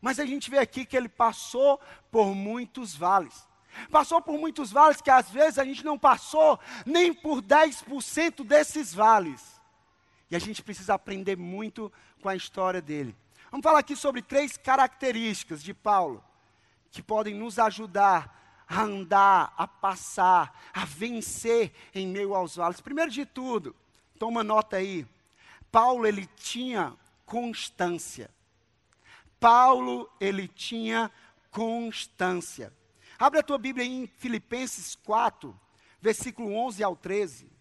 Mas 0.02 0.20
a 0.20 0.26
gente 0.26 0.50
vê 0.50 0.60
aqui 0.60 0.86
que 0.86 0.98
ele 0.98 1.08
passou 1.08 1.80
por 2.12 2.36
muitos 2.36 2.96
vales. 2.96 3.48
Passou 3.90 4.22
por 4.22 4.38
muitos 4.38 4.72
vales 4.72 5.02
que 5.02 5.10
às 5.10 5.30
vezes 5.30 5.58
a 5.58 5.64
gente 5.64 5.84
não 5.84 5.98
passou 5.98 6.60
nem 6.86 7.14
por 7.14 7.42
10% 7.42 8.44
desses 8.44 8.94
vales. 8.94 9.62
E 10.30 10.36
a 10.36 10.40
gente 10.40 10.62
precisa 10.62 10.94
aprender 10.94 11.38
muito 11.38 11.92
com 12.22 12.30
a 12.30 12.36
história 12.36 12.82
dele. 12.82 13.16
Vamos 13.50 13.64
falar 13.64 13.80
aqui 13.80 13.96
sobre 13.96 14.22
três 14.22 14.58
características 14.58 15.64
de 15.64 15.74
Paulo 15.74 16.24
que 16.92 17.02
podem 17.02 17.34
nos 17.34 17.58
ajudar 17.58 18.66
a 18.68 18.82
andar, 18.82 19.54
a 19.58 19.68
passar, 19.68 20.60
a 20.74 20.86
vencer 20.86 21.72
em 21.94 22.08
meio 22.08 22.34
aos 22.34 22.56
vales. 22.56 22.82
Primeiro 22.82 23.12
de 23.12 23.26
tudo, 23.26 23.76
toma 24.18 24.44
nota 24.44 24.78
aí. 24.78 25.06
Paulo 25.74 26.06
ele 26.06 26.28
tinha 26.28 26.96
constância. 27.26 28.30
Paulo 29.40 30.08
ele 30.20 30.48
tinha 30.48 31.12
constância. 31.50 32.72
Abre 33.18 33.40
a 33.40 33.44
tua 33.44 33.58
Bíblia 33.58 33.84
em 33.84 34.06
Filipenses 34.06 34.94
4, 34.98 35.60
versículo 36.00 36.54
11 36.54 36.84
ao 36.84 36.96
13. 36.96 37.52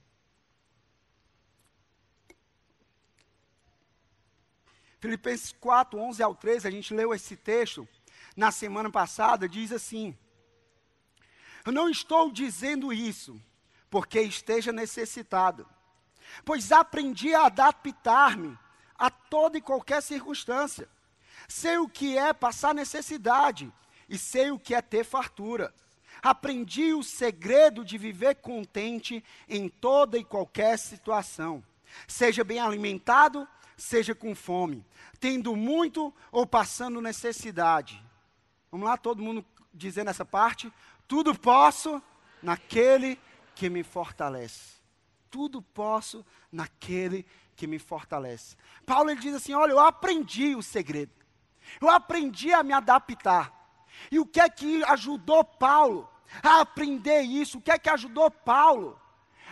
Filipenses 5.00 5.52
4, 5.52 5.99
11 5.99 6.23
ao 6.23 6.35
13, 6.35 6.69
a 6.69 6.71
gente 6.71 6.92
leu 6.92 7.14
esse 7.14 7.35
texto 7.35 7.88
na 8.37 8.52
semana 8.52 8.90
passada, 8.90 9.49
diz 9.49 9.73
assim: 9.73 10.14
Eu 11.64 11.73
não 11.73 11.88
estou 11.88 12.31
dizendo 12.31 12.92
isso 12.92 13.40
porque 13.88 14.21
esteja 14.21 14.71
necessitado 14.71 15.66
pois 16.45 16.73
aprendi 16.73 17.35
a 17.35 17.47
adaptar-me 17.47 18.59
a 18.99 19.11
toda 19.11 19.59
e 19.59 19.61
qualquer 19.61 20.02
circunstância. 20.02 20.88
Sei 21.49 21.79
o 21.79 21.88
que 21.88 22.17
é 22.17 22.33
passar 22.33 22.75
necessidade 22.75 23.73
e 24.09 24.17
sei 24.17 24.50
o 24.50 24.59
que 24.59 24.75
é 24.75 24.83
ter 24.83 25.05
fartura. 25.05 25.75
Aprendi 26.23 26.93
o 26.93 27.02
segredo 27.02 27.85
de 27.85 27.99
viver 27.99 28.37
contente 28.37 29.25
em 29.49 29.69
toda 29.69 30.17
e 30.17 30.25
qualquer 30.25 30.79
situação. 30.79 31.64
Seja 32.07 32.45
bem 32.45 32.61
alimentado, 32.61 33.47
seja 33.76 34.14
com 34.14 34.35
fome, 34.35 34.87
tendo 35.19 35.57
muito 35.57 36.14
ou 36.31 36.47
passando 36.47 37.00
necessidade. 37.00 38.02
Vamos 38.71 38.88
lá, 38.88 38.97
todo 38.97 39.23
mundo 39.23 39.45
dizendo 39.75 40.11
essa 40.11 40.25
parte? 40.25 40.73
Tudo 41.09 41.35
posso 41.35 42.00
naquele 42.41 43.19
que 43.55 43.69
me 43.69 43.83
fortalece 43.83 44.82
tudo 45.33 45.62
posso 45.62 46.25
naquele 46.53 47.27
que 47.57 47.67
me 47.67 47.79
fortalece. 47.79 48.55
Paulo 48.85 49.11
ele 49.11 49.21
diz 49.21 49.35
assim: 49.35 49.55
Olha, 49.55 49.73
eu 49.73 49.81
aprendi 49.81 50.55
o 50.55 50.62
segredo, 50.62 51.12
eu 51.81 51.89
aprendi 51.89 52.53
a 52.53 52.62
me 52.62 52.75
adaptar. 52.75 53.61
E 54.11 54.19
o 54.19 54.27
que 54.27 54.41
é 54.41 54.49
que 54.49 54.85
ajudou 54.85 55.43
Paulo 55.43 56.09
a 56.43 56.61
aprender 56.61 57.23
isso? 57.23 57.59
O 57.59 57.61
que 57.61 57.71
é 57.71 57.79
que 57.79 57.89
ajudou 57.89 58.31
Paulo 58.31 59.01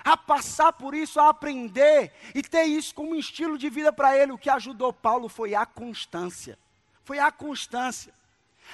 a 0.04 0.16
passar 0.16 0.72
por 0.72 0.94
isso, 0.94 1.18
a 1.18 1.28
aprender 1.28 2.12
e 2.34 2.42
ter 2.42 2.64
isso 2.64 2.94
como 2.94 3.14
estilo 3.14 3.56
de 3.56 3.70
vida 3.70 3.92
para 3.92 4.16
ele? 4.16 4.32
O 4.32 4.38
que 4.38 4.50
ajudou 4.50 4.92
Paulo 4.92 5.28
foi 5.28 5.54
a 5.54 5.64
constância. 5.64 6.58
Foi 7.04 7.18
a 7.18 7.32
constância. 7.32 8.12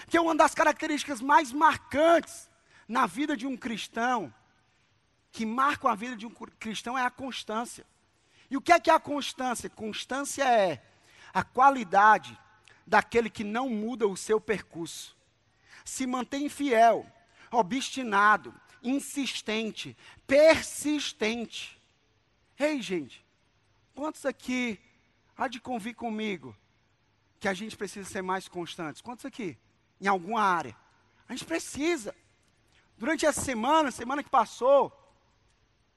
Que 0.09 0.17
é 0.17 0.21
uma 0.21 0.35
das 0.35 0.55
características 0.55 1.21
mais 1.21 1.53
marcantes 1.53 2.51
na 2.89 3.07
vida 3.07 3.37
de 3.37 3.47
um 3.47 3.57
cristão 3.57 4.33
que 5.37 5.45
marcam 5.45 5.91
a 5.91 5.95
vida 5.95 6.17
de 6.17 6.25
um 6.25 6.31
cristão 6.31 6.97
é 6.97 7.05
a 7.05 7.11
constância. 7.11 7.85
E 8.51 8.57
o 8.57 8.61
que 8.63 8.73
é 8.73 8.81
que 8.81 8.89
é 8.89 8.95
a 8.95 8.99
constância? 8.99 9.69
Constância 9.69 10.43
é 10.45 10.83
a 11.31 11.45
qualidade 11.45 12.39
daquele 12.87 13.29
que 13.29 13.45
não 13.45 13.69
muda 13.69 14.09
o 14.09 14.17
seu 14.17 14.41
percurso. 14.41 15.15
Se 15.85 16.07
mantém 16.07 16.49
fiel, 16.49 17.07
obstinado, 17.51 18.55
insistente, 18.83 19.95
persistente. 20.27 21.79
Ei, 22.59 22.81
gente, 22.81 23.23
quantos 23.95 24.25
aqui 24.25 24.81
há 25.37 25.49
de 25.49 25.61
convir 25.61 25.95
comigo 25.95 26.57
que 27.39 27.47
a 27.47 27.53
gente 27.53 27.77
precisa 27.77 28.09
ser 28.09 28.23
mais 28.23 28.49
constantes? 28.49 29.03
Quantos 29.03 29.27
aqui? 29.27 29.59
Em 30.01 30.07
alguma 30.07 30.41
área? 30.41 30.75
A 31.29 31.33
gente 31.35 31.45
precisa. 31.45 32.15
Durante 32.97 33.27
essa 33.27 33.43
semana, 33.43 33.91
semana 33.91 34.23
que 34.23 34.31
passou, 34.31 34.96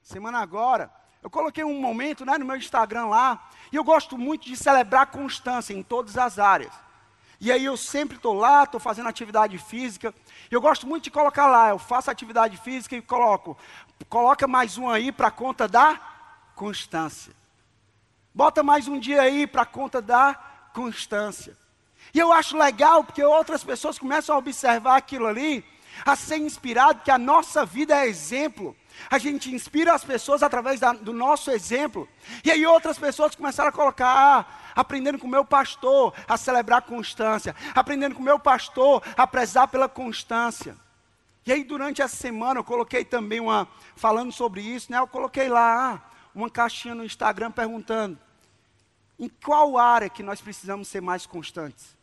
semana 0.02 0.38
agora, 0.38 0.90
eu 1.22 1.28
coloquei 1.28 1.62
um 1.64 1.80
momento 1.80 2.24
né, 2.24 2.38
no 2.38 2.46
meu 2.46 2.56
Instagram 2.56 3.06
lá, 3.06 3.48
e 3.70 3.76
eu 3.76 3.84
gosto 3.84 4.16
muito 4.16 4.46
de 4.46 4.56
celebrar 4.56 5.06
constância 5.06 5.74
em 5.74 5.82
todas 5.82 6.16
as 6.16 6.38
áreas. 6.38 6.72
E 7.40 7.50
aí 7.50 7.64
eu 7.64 7.76
sempre 7.76 8.16
estou 8.16 8.34
lá, 8.34 8.64
estou 8.64 8.78
fazendo 8.78 9.08
atividade 9.08 9.56
física. 9.56 10.14
Eu 10.50 10.60
gosto 10.60 10.86
muito 10.86 11.04
de 11.04 11.10
colocar 11.10 11.46
lá, 11.46 11.70
eu 11.70 11.78
faço 11.78 12.10
atividade 12.10 12.56
física 12.58 12.96
e 12.96 13.00
coloco. 13.00 13.56
Coloca 14.10 14.46
mais 14.46 14.76
um 14.76 14.90
aí 14.90 15.10
para 15.10 15.30
conta 15.30 15.66
da 15.66 15.98
constância. 16.54 17.32
Bota 18.34 18.62
mais 18.62 18.86
um 18.88 18.98
dia 18.98 19.22
aí 19.22 19.46
para 19.46 19.64
conta 19.64 20.02
da 20.02 20.34
constância. 20.74 21.56
E 22.12 22.18
eu 22.18 22.30
acho 22.30 22.58
legal 22.58 23.04
porque 23.04 23.24
outras 23.24 23.64
pessoas 23.64 23.98
começam 23.98 24.34
a 24.34 24.38
observar 24.38 24.96
aquilo 24.96 25.26
ali, 25.26 25.64
a 26.04 26.14
ser 26.16 26.36
inspirado 26.36 27.02
que 27.02 27.10
a 27.10 27.18
nossa 27.18 27.64
vida 27.64 27.96
é 27.96 28.06
exemplo 28.06 28.76
A 29.10 29.18
gente 29.18 29.52
inspira 29.52 29.94
as 29.94 30.04
pessoas 30.04 30.42
através 30.42 30.80
da, 30.80 30.92
do 30.92 31.12
nosso 31.12 31.50
exemplo. 31.50 32.08
E 32.44 32.50
aí 32.50 32.66
outras 32.66 32.98
pessoas 32.98 33.34
começaram 33.34 33.70
a 33.70 33.72
colocar, 33.72 34.06
ah, 34.06 34.46
aprendendo 34.74 35.18
com 35.18 35.26
o 35.26 35.30
meu 35.30 35.44
pastor 35.44 36.14
a 36.28 36.36
celebrar 36.36 36.82
constância, 36.82 37.54
aprendendo 37.74 38.14
com 38.14 38.22
o 38.22 38.24
meu 38.24 38.38
pastor 38.38 39.02
a 39.16 39.26
prezar 39.26 39.68
pela 39.68 39.88
constância. 39.88 40.76
E 41.46 41.52
aí 41.52 41.64
durante 41.64 42.02
essa 42.02 42.16
semana 42.16 42.60
eu 42.60 42.64
coloquei 42.64 43.04
também 43.04 43.40
uma, 43.40 43.66
falando 43.96 44.32
sobre 44.32 44.60
isso, 44.60 44.92
né? 44.92 44.98
Eu 44.98 45.06
coloquei 45.06 45.48
lá 45.48 45.94
ah, 45.94 46.10
uma 46.34 46.50
caixinha 46.50 46.94
no 46.94 47.04
Instagram 47.04 47.50
perguntando, 47.50 48.18
em 49.18 49.28
qual 49.28 49.76
área 49.76 50.08
que 50.08 50.22
nós 50.22 50.40
precisamos 50.40 50.88
ser 50.88 51.00
mais 51.00 51.26
constantes? 51.26 51.96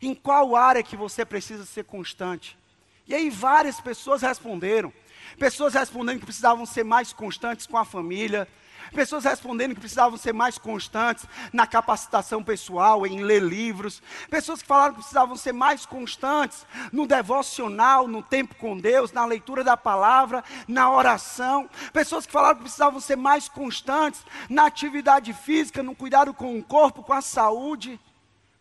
Em 0.00 0.14
qual 0.14 0.56
área 0.56 0.82
que 0.82 0.96
você 0.96 1.24
precisa 1.24 1.64
ser 1.64 1.84
constante? 1.84 2.58
E 3.06 3.14
aí 3.14 3.30
várias 3.30 3.80
pessoas 3.80 4.22
responderam. 4.22 4.92
Pessoas 5.38 5.74
respondendo 5.74 6.20
que 6.20 6.26
precisavam 6.26 6.66
ser 6.66 6.84
mais 6.84 7.12
constantes 7.12 7.66
com 7.66 7.76
a 7.76 7.84
família. 7.84 8.46
Pessoas 8.92 9.24
respondendo 9.24 9.74
que 9.74 9.80
precisavam 9.80 10.18
ser 10.18 10.34
mais 10.34 10.58
constantes 10.58 11.24
na 11.52 11.66
capacitação 11.66 12.42
pessoal, 12.42 13.06
em 13.06 13.22
ler 13.22 13.42
livros. 13.42 14.02
Pessoas 14.28 14.60
que 14.60 14.68
falaram 14.68 14.92
que 14.92 15.00
precisavam 15.00 15.34
ser 15.34 15.52
mais 15.52 15.86
constantes 15.86 16.66
no 16.92 17.06
devocional, 17.06 18.06
no 18.06 18.22
tempo 18.22 18.54
com 18.56 18.76
Deus, 18.76 19.10
na 19.10 19.24
leitura 19.24 19.64
da 19.64 19.76
palavra, 19.76 20.44
na 20.68 20.90
oração. 20.90 21.68
Pessoas 21.92 22.26
que 22.26 22.32
falaram 22.32 22.56
que 22.56 22.62
precisavam 22.62 23.00
ser 23.00 23.16
mais 23.16 23.48
constantes 23.48 24.24
na 24.48 24.66
atividade 24.66 25.32
física, 25.32 25.82
no 25.82 25.94
cuidado 25.94 26.34
com 26.34 26.58
o 26.58 26.62
corpo, 26.62 27.02
com 27.02 27.14
a 27.14 27.22
saúde. 27.22 27.98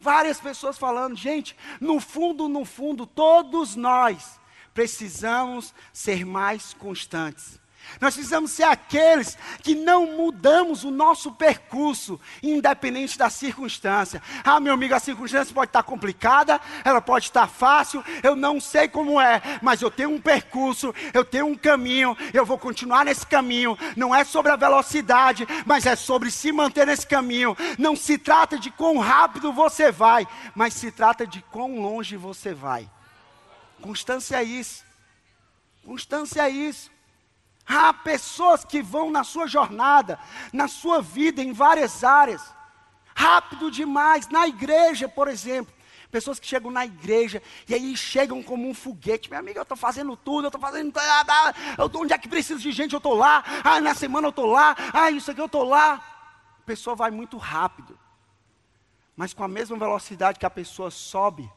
Várias 0.02 0.42
pessoas 0.42 0.80
falando, 0.80 1.16
gente, 1.16 1.56
no 1.80 2.00
fundo, 2.00 2.50
no 2.50 2.66
fundo, 2.66 3.06
todos 3.06 3.76
nós 3.76 4.40
precisamos 4.74 5.76
ser 5.94 6.26
mais 6.26 6.74
constantes. 6.74 7.61
Nós 8.00 8.14
precisamos 8.14 8.52
ser 8.52 8.64
aqueles 8.64 9.38
que 9.62 9.76
não 9.76 10.18
mudamos 10.18 10.84
o 10.84 10.92
nosso 10.92 11.32
percurso, 11.32 12.20
independente 12.42 13.18
da 13.18 13.30
circunstância. 13.30 14.22
Ah, 14.44 14.60
meu 14.60 14.74
amigo, 14.74 14.96
a 14.96 15.00
circunstância 15.00 15.54
pode 15.54 15.70
estar 15.70 15.84
complicada, 15.84 16.60
ela 16.84 17.02
pode 17.02 17.26
estar 17.26 17.48
fácil, 17.48 18.04
eu 18.24 18.36
não 18.36 18.60
sei 18.60 18.88
como 18.88 19.20
é, 19.20 19.42
mas 19.62 19.82
eu 19.82 19.92
tenho 19.92 20.10
um 20.10 20.22
percurso, 20.22 20.94
eu 21.14 21.24
tenho 21.24 21.48
um 21.48 21.56
caminho, 21.56 22.18
eu 22.34 22.46
vou 22.46 22.58
continuar 22.58 23.06
nesse 23.06 23.26
caminho. 23.26 23.78
Não 23.96 24.16
é 24.16 24.24
sobre 24.24 24.52
a 24.52 24.56
velocidade, 24.56 25.48
mas 25.66 25.86
é 25.86 25.96
sobre 25.96 26.32
se 26.32 26.52
manter 26.52 26.88
nesse 26.88 27.06
caminho. 27.06 27.56
Não 27.78 27.96
se 27.96 28.18
trata 28.18 28.58
de 28.58 28.72
quão 28.72 28.98
rápido 28.98 29.52
você 29.52 29.92
vai, 29.92 30.28
mas 30.56 30.74
se 30.74 30.92
trata 30.92 31.28
de 31.28 31.42
quão 31.44 31.80
longe 31.80 32.16
você 32.16 32.54
vai. 32.54 32.90
Constância 33.82 34.38
é 34.38 34.44
isso. 34.44 34.84
Constância 35.84 36.42
é 36.44 36.50
isso. 36.50 36.92
Há 37.72 37.94
pessoas 37.94 38.66
que 38.66 38.82
vão 38.82 39.10
na 39.10 39.24
sua 39.24 39.48
jornada, 39.48 40.20
na 40.52 40.68
sua 40.68 41.02
vida, 41.02 41.42
em 41.42 41.54
várias 41.54 42.04
áreas, 42.04 42.54
rápido 43.16 43.72
demais, 43.72 44.28
na 44.28 44.46
igreja, 44.46 45.08
por 45.08 45.30
exemplo. 45.30 45.74
Pessoas 46.12 46.38
que 46.38 46.46
chegam 46.46 46.70
na 46.70 46.86
igreja 46.86 47.42
e 47.70 47.74
aí 47.74 47.96
chegam 47.96 48.44
como 48.44 48.68
um 48.68 48.74
foguete. 48.74 49.30
Minha 49.30 49.40
amiga, 49.40 49.60
eu 49.60 49.64
estou 49.64 49.78
fazendo 49.78 50.18
tudo, 50.18 50.44
eu 50.44 50.48
estou 50.50 50.60
fazendo. 50.60 50.92
Eu, 51.78 51.90
onde 52.02 52.12
é 52.12 52.18
que 52.18 52.28
precisa 52.28 52.60
de 52.60 52.74
gente? 52.74 52.92
Eu 52.92 52.98
estou 52.98 53.14
lá. 53.14 53.42
Ah, 53.64 53.80
na 53.80 53.96
semana 53.96 54.28
eu 54.28 54.32
estou 54.32 54.48
lá. 54.48 54.76
Ah, 54.92 55.10
isso 55.10 55.32
aqui 55.32 55.40
eu 55.40 55.46
estou 55.46 55.64
lá. 55.64 55.94
A 56.60 56.64
pessoa 56.66 56.94
vai 56.94 57.10
muito 57.10 57.38
rápido. 57.38 57.98
Mas 59.16 59.34
com 59.34 59.46
a 59.46 59.48
mesma 59.48 59.78
velocidade 59.78 60.38
que 60.38 60.46
a 60.46 60.50
pessoa 60.50 60.92
sobe, 60.92 61.50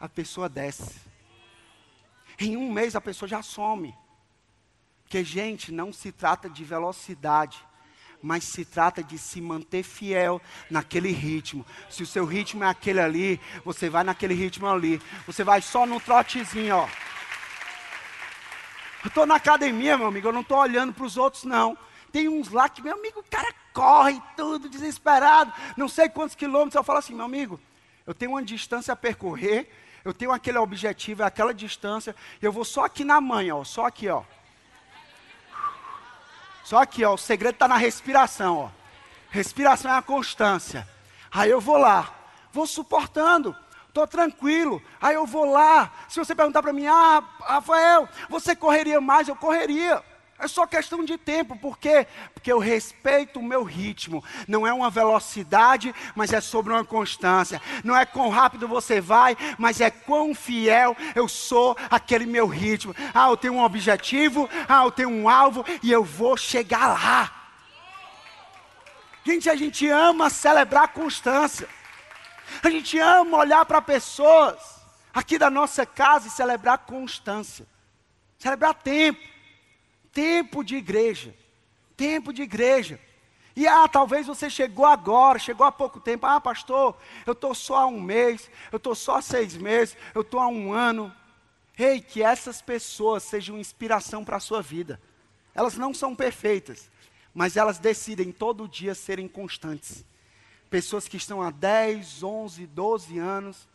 a 0.00 0.08
pessoa 0.08 0.48
desce. 0.48 0.98
Em 2.38 2.56
um 2.56 2.72
mês 2.72 2.96
a 2.96 3.02
pessoa 3.02 3.28
já 3.28 3.42
some. 3.42 3.94
Porque, 5.08 5.24
gente, 5.24 5.72
não 5.72 5.90
se 5.90 6.12
trata 6.12 6.50
de 6.50 6.62
velocidade, 6.62 7.58
mas 8.20 8.44
se 8.44 8.62
trata 8.62 9.02
de 9.02 9.16
se 9.16 9.40
manter 9.40 9.82
fiel 9.82 10.38
naquele 10.68 11.10
ritmo. 11.10 11.64
Se 11.88 12.02
o 12.02 12.06
seu 12.06 12.26
ritmo 12.26 12.62
é 12.62 12.68
aquele 12.68 13.00
ali, 13.00 13.40
você 13.64 13.88
vai 13.88 14.04
naquele 14.04 14.34
ritmo 14.34 14.68
ali. 14.68 15.00
Você 15.26 15.42
vai 15.42 15.62
só 15.62 15.86
no 15.86 15.98
trotezinho, 15.98 16.76
ó. 16.76 16.88
Eu 19.02 19.08
estou 19.08 19.24
na 19.24 19.36
academia, 19.36 19.96
meu 19.96 20.08
amigo, 20.08 20.28
eu 20.28 20.32
não 20.32 20.42
estou 20.42 20.58
olhando 20.58 20.92
para 20.92 21.06
os 21.06 21.16
outros, 21.16 21.44
não. 21.44 21.78
Tem 22.12 22.28
uns 22.28 22.50
lá 22.50 22.68
que, 22.68 22.82
meu 22.82 22.92
amigo, 22.92 23.20
o 23.20 23.30
cara 23.30 23.50
corre 23.72 24.20
tudo 24.36 24.68
desesperado, 24.68 25.50
não 25.74 25.88
sei 25.88 26.10
quantos 26.10 26.36
quilômetros. 26.36 26.74
Eu 26.74 26.84
falo 26.84 26.98
assim, 26.98 27.14
meu 27.14 27.24
amigo, 27.24 27.58
eu 28.06 28.12
tenho 28.12 28.32
uma 28.32 28.42
distância 28.42 28.92
a 28.92 28.96
percorrer, 28.96 29.70
eu 30.04 30.12
tenho 30.12 30.32
aquele 30.32 30.58
objetivo, 30.58 31.22
é 31.22 31.26
aquela 31.26 31.54
distância, 31.54 32.14
eu 32.42 32.52
vou 32.52 32.62
só 32.62 32.84
aqui 32.84 33.04
na 33.04 33.22
manhã, 33.22 33.54
ó, 33.54 33.64
só 33.64 33.86
aqui, 33.86 34.06
ó. 34.06 34.22
Só 36.68 36.82
aqui, 36.82 37.02
ó, 37.02 37.14
o 37.14 37.16
segredo 37.16 37.54
está 37.54 37.66
na 37.66 37.78
respiração, 37.78 38.58
ó. 38.58 38.68
Respiração 39.30 39.90
é 39.90 39.96
a 39.96 40.02
constância. 40.02 40.86
Aí 41.32 41.48
eu 41.48 41.62
vou 41.62 41.78
lá, 41.78 42.14
vou 42.52 42.66
suportando, 42.66 43.56
estou 43.88 44.06
tranquilo. 44.06 44.82
Aí 45.00 45.14
eu 45.14 45.24
vou 45.24 45.50
lá. 45.50 45.90
Se 46.10 46.18
você 46.18 46.34
perguntar 46.34 46.60
para 46.60 46.74
mim, 46.74 46.86
ah, 46.86 47.24
Rafael, 47.40 48.06
você 48.28 48.54
correria 48.54 49.00
mais? 49.00 49.28
Eu 49.28 49.34
correria. 49.34 50.04
É 50.40 50.46
só 50.46 50.66
questão 50.68 51.04
de 51.04 51.18
tempo, 51.18 51.56
por 51.56 51.78
quê? 51.78 52.06
Porque 52.32 52.52
eu 52.52 52.60
respeito 52.60 53.40
o 53.40 53.42
meu 53.42 53.64
ritmo. 53.64 54.22
Não 54.46 54.64
é 54.64 54.72
uma 54.72 54.88
velocidade, 54.88 55.92
mas 56.14 56.32
é 56.32 56.40
sobre 56.40 56.72
uma 56.72 56.84
constância. 56.84 57.60
Não 57.82 57.96
é 57.96 58.06
quão 58.06 58.28
rápido 58.28 58.68
você 58.68 59.00
vai, 59.00 59.36
mas 59.58 59.80
é 59.80 59.90
quão 59.90 60.32
fiel 60.36 60.96
eu 61.16 61.26
sou 61.26 61.76
àquele 61.90 62.24
meu 62.24 62.46
ritmo. 62.46 62.94
Ah, 63.12 63.28
eu 63.28 63.36
tenho 63.36 63.54
um 63.54 63.64
objetivo, 63.64 64.48
ah, 64.68 64.84
eu 64.84 64.92
tenho 64.92 65.10
um 65.10 65.28
alvo 65.28 65.64
e 65.82 65.90
eu 65.90 66.04
vou 66.04 66.36
chegar 66.36 66.86
lá. 66.86 67.32
Gente, 69.24 69.50
a 69.50 69.56
gente 69.56 69.88
ama 69.88 70.30
celebrar 70.30 70.84
a 70.84 70.88
constância. 70.88 71.68
A 72.62 72.70
gente 72.70 72.96
ama 72.96 73.38
olhar 73.38 73.66
para 73.66 73.82
pessoas 73.82 74.56
aqui 75.12 75.36
da 75.36 75.50
nossa 75.50 75.84
casa 75.84 76.28
e 76.28 76.30
celebrar 76.30 76.78
constância. 76.78 77.66
Celebrar 78.38 78.72
tempo 78.72 79.37
tempo 80.12 80.62
de 80.62 80.76
igreja. 80.76 81.34
Tempo 81.96 82.32
de 82.32 82.42
igreja. 82.42 83.00
E 83.56 83.66
ah, 83.66 83.88
talvez 83.88 84.26
você 84.26 84.48
chegou 84.48 84.86
agora, 84.86 85.38
chegou 85.38 85.66
há 85.66 85.72
pouco 85.72 85.98
tempo. 85.98 86.26
Ah, 86.26 86.40
pastor, 86.40 86.96
eu 87.26 87.32
estou 87.32 87.54
só 87.54 87.78
há 87.78 87.86
um 87.86 88.00
mês, 88.00 88.48
eu 88.70 88.76
estou 88.76 88.94
só 88.94 89.16
há 89.16 89.22
seis 89.22 89.56
meses, 89.56 89.96
eu 90.14 90.20
estou 90.20 90.38
há 90.38 90.46
um 90.46 90.72
ano. 90.72 91.12
Ei, 91.76 92.00
que 92.00 92.22
essas 92.22 92.62
pessoas 92.62 93.24
sejam 93.24 93.58
inspiração 93.58 94.24
para 94.24 94.36
a 94.36 94.40
sua 94.40 94.62
vida. 94.62 95.00
Elas 95.54 95.76
não 95.76 95.92
são 95.92 96.14
perfeitas, 96.14 96.88
mas 97.34 97.56
elas 97.56 97.78
decidem 97.78 98.30
todo 98.30 98.68
dia 98.68 98.94
serem 98.94 99.26
constantes. 99.26 100.04
Pessoas 100.70 101.08
que 101.08 101.16
estão 101.16 101.42
há 101.42 101.50
10, 101.50 102.22
11, 102.22 102.66
12 102.66 103.18
anos. 103.18 103.68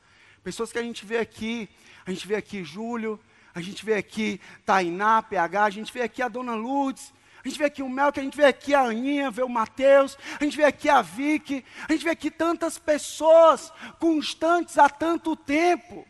Pessoas 0.43 0.71
que 0.71 0.77
a 0.79 0.83
gente 0.83 1.05
vê 1.05 1.17
aqui, 1.17 1.69
a 2.05 2.11
gente 2.11 2.27
vê 2.27 2.35
aqui 2.35 2.63
Júlio, 2.63 3.19
a 3.53 3.61
gente 3.61 3.85
vê 3.85 3.95
aqui 3.95 4.39
Tainá, 4.65 5.21
PH, 5.21 5.63
a 5.63 5.69
gente 5.69 5.93
vê 5.93 6.01
aqui 6.01 6.21
a 6.21 6.27
Dona 6.27 6.55
Lourdes, 6.55 7.13
a 7.43 7.47
gente 7.47 7.57
vê 7.57 7.65
aqui 7.65 7.83
o 7.83 7.89
Mel, 7.89 8.11
que 8.11 8.19
a 8.19 8.23
gente 8.23 8.37
vê 8.37 8.45
aqui 8.45 8.73
a 8.73 8.81
Aninha, 8.81 9.29
vê 9.29 9.43
o 9.43 9.49
Mateus, 9.49 10.17
a 10.39 10.43
gente 10.43 10.55
vê 10.55 10.63
aqui 10.63 10.87
a 10.87 11.01
Vicky, 11.01 11.63
a 11.87 11.91
gente 11.91 12.05
vê 12.05 12.11
aqui 12.11 12.31
tantas 12.31 12.77
pessoas 12.77 13.71
constantes 13.99 14.77
há 14.77 14.89
tanto 14.89 15.35
tempo. 15.35 16.07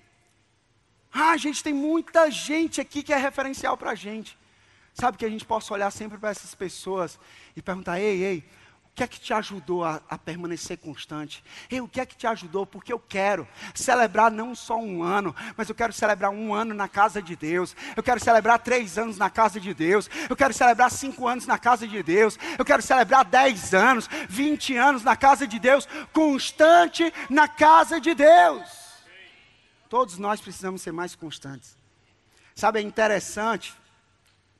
Ah, 1.11 1.35
gente, 1.37 1.63
tem 1.63 1.73
muita 1.73 2.29
gente 2.29 2.79
aqui 2.79 3.01
que 3.01 3.11
é 3.11 3.17
referencial 3.17 3.75
para 3.75 3.91
a 3.91 3.95
gente. 3.95 4.37
Sabe 4.93 5.17
que 5.17 5.25
a 5.25 5.29
gente 5.29 5.43
possa 5.43 5.73
olhar 5.73 5.89
sempre 5.89 6.19
para 6.19 6.29
essas 6.29 6.53
pessoas 6.53 7.19
e 7.55 7.61
perguntar: 7.61 7.99
ei, 7.99 8.23
ei, 8.23 8.43
o 8.93 8.95
que 8.95 9.01
é 9.01 9.07
que 9.07 9.19
te 9.19 9.33
ajudou 9.33 9.83
a, 9.83 9.99
a, 10.07 10.19
permanecer 10.19 10.77
constante? 10.77 11.43
E 11.71 11.81
o 11.81 11.87
que 11.87 11.99
é 11.99 12.05
que 12.05 12.15
te 12.15 12.27
ajudou? 12.27 12.63
Porque 12.63 12.93
eu 12.93 12.99
quero 12.99 13.47
celebrar 13.73 14.29
não 14.29 14.53
só 14.53 14.77
um 14.77 15.01
ano, 15.01 15.35
mas 15.57 15.67
eu 15.67 15.73
quero 15.73 15.91
celebrar 15.91 16.29
um 16.29 16.53
ano 16.53 16.75
na 16.75 16.87
casa 16.87 17.19
de 17.19 17.35
Deus. 17.35 17.75
Eu 17.97 18.03
quero 18.03 18.19
celebrar 18.19 18.59
três 18.59 18.95
anos 18.99 19.17
na 19.17 19.31
casa 19.31 19.59
de 19.59 19.73
Deus. 19.73 20.07
Eu 20.29 20.35
quero 20.35 20.53
celebrar 20.53 20.91
cinco 20.91 21.27
anos 21.27 21.47
na 21.47 21.57
casa 21.57 21.87
de 21.87 22.03
Deus. 22.03 22.37
Eu 22.55 22.63
quero 22.63 22.83
celebrar 22.83 23.25
dez 23.25 23.73
anos, 23.73 24.07
vinte 24.29 24.77
anos 24.77 25.03
na 25.03 25.15
casa 25.15 25.47
de 25.47 25.57
Deus, 25.57 25.87
constante 26.13 27.11
na 27.31 27.47
casa 27.47 27.99
de 27.99 28.13
Deus. 28.13 28.69
Todos 29.89 30.19
nós 30.19 30.39
precisamos 30.39 30.83
ser 30.83 30.91
mais 30.91 31.15
constantes. 31.15 31.75
Sabe, 32.53 32.77
é 32.77 32.83
interessante, 32.83 33.73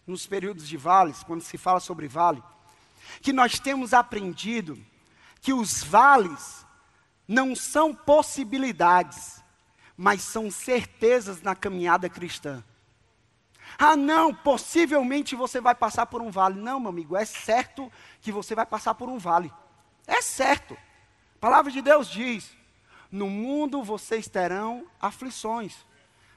nos 0.07 0.25
períodos 0.25 0.67
de 0.67 0.75
vales, 0.75 1.21
quando 1.21 1.43
se 1.43 1.55
fala 1.55 1.79
sobre 1.79 2.07
vale, 2.07 2.41
que 3.21 3.33
nós 3.33 3.59
temos 3.59 3.93
aprendido 3.93 4.77
que 5.41 5.53
os 5.53 5.83
vales 5.83 6.65
não 7.27 7.55
são 7.55 7.93
possibilidades, 7.93 9.43
mas 9.95 10.21
são 10.21 10.49
certezas 10.49 11.41
na 11.41 11.55
caminhada 11.55 12.09
cristã. 12.09 12.63
Ah, 13.77 13.95
não, 13.95 14.33
possivelmente 14.33 15.35
você 15.35 15.59
vai 15.59 15.73
passar 15.73 16.05
por 16.05 16.21
um 16.21 16.29
vale. 16.29 16.59
Não, 16.59 16.79
meu 16.79 16.89
amigo, 16.89 17.15
é 17.15 17.25
certo 17.25 17.91
que 18.21 18.31
você 18.31 18.53
vai 18.55 18.65
passar 18.65 18.93
por 18.93 19.09
um 19.09 19.17
vale. 19.17 19.51
É 20.05 20.21
certo. 20.21 20.73
A 20.73 21.39
palavra 21.39 21.71
de 21.71 21.81
Deus 21.81 22.07
diz: 22.07 22.55
No 23.11 23.29
mundo 23.29 23.83
vocês 23.83 24.27
terão 24.27 24.85
aflições, 24.99 25.85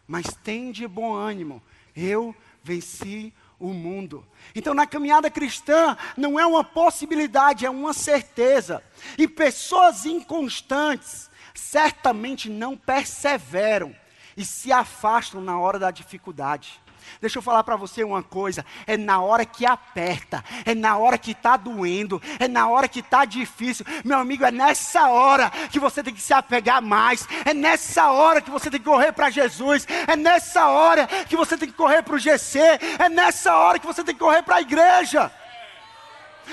mas 0.07 0.27
tem 0.43 0.73
de 0.73 0.87
bom 0.87 1.15
ânimo. 1.15 1.63
Eu 1.95 2.35
venci 2.63 3.33
o 3.59 3.69
mundo. 3.69 4.27
Então, 4.55 4.75
na 4.75 4.87
caminhada 4.87 5.31
cristã, 5.31 5.97
não 6.17 6.39
é 6.39 6.47
uma 6.47 6.63
possibilidade, 6.63 7.65
é 7.65 7.71
uma 7.71 7.93
certeza. 7.93 8.83
E 9.17 9.27
pessoas 9.27 10.05
inconstantes 10.05 11.31
certamente 11.55 12.51
não 12.51 12.77
perseveram 12.77 13.95
e 14.37 14.45
se 14.45 14.71
afastam 14.71 15.41
na 15.41 15.59
hora 15.59 15.79
da 15.79 15.91
dificuldade. 15.91 16.81
Deixa 17.21 17.39
eu 17.39 17.43
falar 17.43 17.65
para 17.65 17.77
você 17.77 18.05
uma 18.05 18.23
coisa: 18.23 18.65
é 18.87 18.97
na 18.97 19.21
hora 19.21 19.45
que 19.45 19.67
aperta, 19.67 20.45
é 20.65 20.75
na 20.75 20.97
hora 20.97 21.19
que 21.19 21.33
está 21.33 21.57
doendo, 21.57 22.21
é 22.39 22.49
na 22.49 22.69
hora 22.69 22.89
que 22.89 23.01
está 23.01 23.25
difícil. 23.25 23.85
Meu 24.05 24.19
amigo, 24.19 24.45
é 24.45 24.51
nessa 24.51 25.09
hora 25.09 25.51
que 25.71 25.79
você 25.79 26.03
tem 26.03 26.15
que 26.15 26.21
se 26.21 26.35
apegar 26.35 26.83
mais, 26.83 27.27
é 27.45 27.55
nessa 27.55 28.11
hora 28.11 28.41
que 28.41 28.51
você 28.51 28.71
tem 28.71 28.81
que 28.81 28.87
correr 28.87 29.13
para 29.13 29.31
Jesus, 29.31 29.87
é 30.07 30.17
nessa 30.17 30.69
hora 30.69 31.07
que 31.07 31.37
você 31.37 31.57
tem 31.57 31.69
que 31.69 31.75
correr 31.75 32.03
para 32.03 32.17
o 32.17 32.19
GC, 32.19 32.59
é 32.99 33.09
nessa 33.09 33.57
hora 33.57 33.79
que 33.79 33.87
você 33.87 34.05
tem 34.05 34.15
que 34.15 34.21
correr 34.21 34.43
para 34.43 34.57
a 34.57 34.61
igreja. 34.61 35.31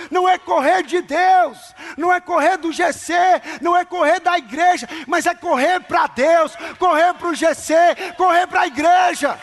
Não 0.10 0.28
é 0.28 0.38
correr 0.38 0.84
de 0.84 1.02
Deus, 1.02 1.58
não 1.98 2.12
é 2.12 2.20
correr 2.20 2.58
do 2.58 2.72
GC, 2.72 3.14
não 3.62 3.76
é 3.76 3.86
correr 3.86 4.20
da 4.20 4.38
igreja, 4.38 4.88
mas 5.08 5.26
é 5.26 5.36
correr 5.36 5.80
para 5.82 6.08
Deus, 6.08 6.56
correr 6.80 7.14
para 7.14 7.28
o 7.28 7.36
GC, 7.36 7.76
correr 8.18 8.48
para 8.48 8.62
a 8.62 8.68
igreja. 8.68 9.40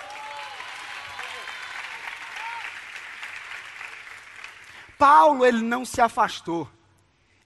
Paulo, 5.01 5.47
ele 5.47 5.63
não 5.63 5.83
se 5.83 5.99
afastou. 5.99 6.69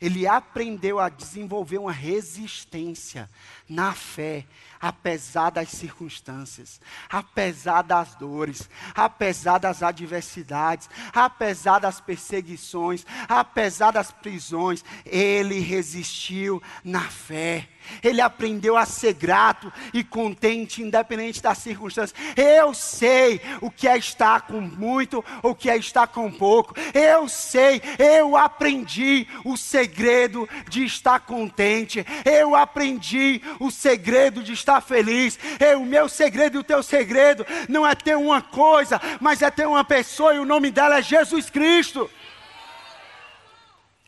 Ele 0.01 0.27
aprendeu 0.27 0.99
a 0.99 1.09
desenvolver 1.09 1.79
uma 1.79 1.93
resistência 1.93 3.31
na 3.69 3.93
fé, 3.93 4.45
apesar 4.81 5.51
das 5.51 5.71
circunstâncias, 5.71 6.81
apesar 7.09 7.83
das 7.83 8.15
dores, 8.15 8.69
apesar 8.95 9.59
das 9.59 9.83
adversidades, 9.83 10.91
apesar 11.13 11.79
das 11.79 12.01
perseguições, 12.01 13.07
apesar 13.29 13.93
das 13.93 14.11
prisões, 14.11 14.85
ele 15.07 15.59
resistiu 15.61 16.63
na 16.85 17.01
fé. 17.01 17.69
Ele 18.03 18.21
aprendeu 18.21 18.77
a 18.77 18.87
ser 18.87 19.13
grato 19.13 19.73
e 19.93 20.03
contente, 20.03 20.83
independente 20.83 21.43
das 21.43 21.59
circunstâncias. 21.59 22.19
Eu 22.37 22.73
sei 22.73 23.41
o 23.61 23.71
que 23.71 23.87
é 23.87 23.97
estar 23.97 24.43
com 24.43 24.61
muito 24.61 25.25
o 25.43 25.55
que 25.55 25.69
é 25.69 25.77
estar 25.77 26.07
com 26.07 26.31
pouco. 26.31 26.75
Eu 26.95 27.29
sei, 27.29 27.83
eu 27.99 28.37
aprendi 28.37 29.27
o 29.45 29.57
segredo 29.57 30.49
de 30.69 30.85
estar 30.85 31.21
contente. 31.21 32.05
Eu 32.25 32.55
aprendi 32.55 33.43
o 33.61 33.71
segredo 33.71 34.43
de 34.43 34.53
estar 34.53 34.81
feliz. 34.81 35.39
Eu, 35.61 35.83
o 35.83 35.87
meu 35.87 36.09
segredo 36.09 36.57
e 36.57 36.61
o 36.61 36.65
teu 36.65 36.83
segredo 36.83 37.45
não 37.69 37.87
é 37.87 37.95
ter 37.95 38.17
uma 38.17 38.43
coisa, 38.43 39.01
mas 39.21 39.43
é 39.43 39.51
ter 39.51 39.67
uma 39.67 39.85
pessoa 39.85 40.35
e 40.35 40.39
o 40.39 40.45
nome 40.45 40.71
dela 40.71 40.99
é 40.99 41.03
Jesus 41.03 41.51
Cristo. 41.51 42.11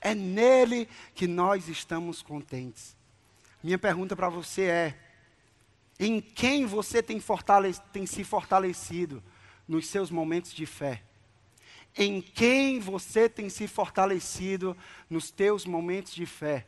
É 0.00 0.14
nele 0.14 0.88
que 1.14 1.26
nós 1.26 1.68
estamos 1.68 2.22
contentes. 2.22 2.96
Minha 3.62 3.78
pergunta 3.78 4.14
para 4.14 4.28
você 4.28 4.62
é: 4.62 4.94
em 5.98 6.20
quem 6.20 6.66
você 6.66 7.02
tem, 7.02 7.20
tem 7.92 8.06
se 8.06 8.22
fortalecido 8.22 9.22
nos 9.66 9.86
seus 9.88 10.10
momentos 10.10 10.52
de 10.52 10.66
fé? 10.66 11.02
Em 11.96 12.20
quem 12.20 12.78
você 12.78 13.28
tem 13.28 13.48
se 13.48 13.66
fortalecido 13.66 14.76
nos 15.08 15.30
teus 15.30 15.64
momentos 15.64 16.14
de 16.14 16.26
fé? 16.26 16.66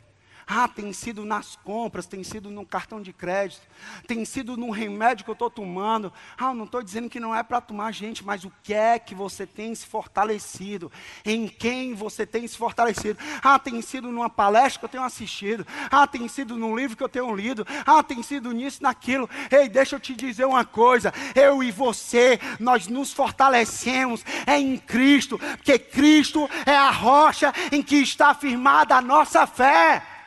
Ah, 0.51 0.67
tem 0.67 0.95
sido 0.95 1.27
nas 1.27 1.57
compras, 1.57 2.07
tem 2.07 2.25
sido 2.25 2.49
no 2.49 2.65
cartão 2.65 3.03
de 3.03 3.13
crédito, 3.13 3.61
tem 4.07 4.25
sido 4.25 4.57
no 4.57 4.71
remédio 4.71 5.23
que 5.23 5.31
eu 5.31 5.35
estou 5.35 5.51
tomando. 5.51 6.11
Ah, 6.39 6.55
não 6.55 6.65
estou 6.65 6.83
dizendo 6.83 7.11
que 7.11 7.21
não 7.21 7.35
é 7.35 7.43
para 7.43 7.61
tomar, 7.61 7.93
gente, 7.93 8.25
mas 8.25 8.45
o 8.45 8.53
que 8.63 8.73
é 8.73 8.99
que 8.99 9.15
você 9.15 9.47
tem 9.47 9.75
se 9.75 9.87
fortalecido? 9.87 10.91
Em 11.23 11.47
quem 11.47 11.93
você 11.93 12.25
tem 12.25 12.49
se 12.49 12.57
fortalecido? 12.57 13.19
Ah, 13.43 13.59
tem 13.59 13.83
sido 13.83 14.11
numa 14.11 14.31
palestra 14.31 14.79
que 14.79 14.85
eu 14.87 14.89
tenho 14.89 15.05
assistido. 15.05 15.67
Ah, 15.91 16.07
tem 16.07 16.27
sido 16.29 16.57
num 16.57 16.75
livro 16.75 16.97
que 16.97 17.03
eu 17.03 17.11
tenho 17.11 17.35
lido. 17.35 17.67
Ah, 17.85 18.03
tem 18.03 18.23
sido 18.23 18.51
nisso, 18.53 18.83
naquilo. 18.83 19.29
Ei, 19.51 19.69
deixa 19.69 19.97
eu 19.97 20.01
te 20.01 20.15
dizer 20.15 20.47
uma 20.47 20.65
coisa. 20.65 21.13
Eu 21.35 21.63
e 21.63 21.71
você, 21.71 22.41
nós 22.59 22.89
nos 22.89 23.13
fortalecemos 23.13 24.25
é 24.47 24.59
em 24.59 24.79
Cristo, 24.79 25.39
porque 25.39 25.79
Cristo 25.79 26.49
é 26.65 26.75
a 26.75 26.91
rocha 26.91 27.53
em 27.71 27.83
que 27.83 27.97
está 27.97 28.35
firmada 28.35 28.97
a 28.97 29.03
nossa 29.03 29.47
fé. 29.47 30.18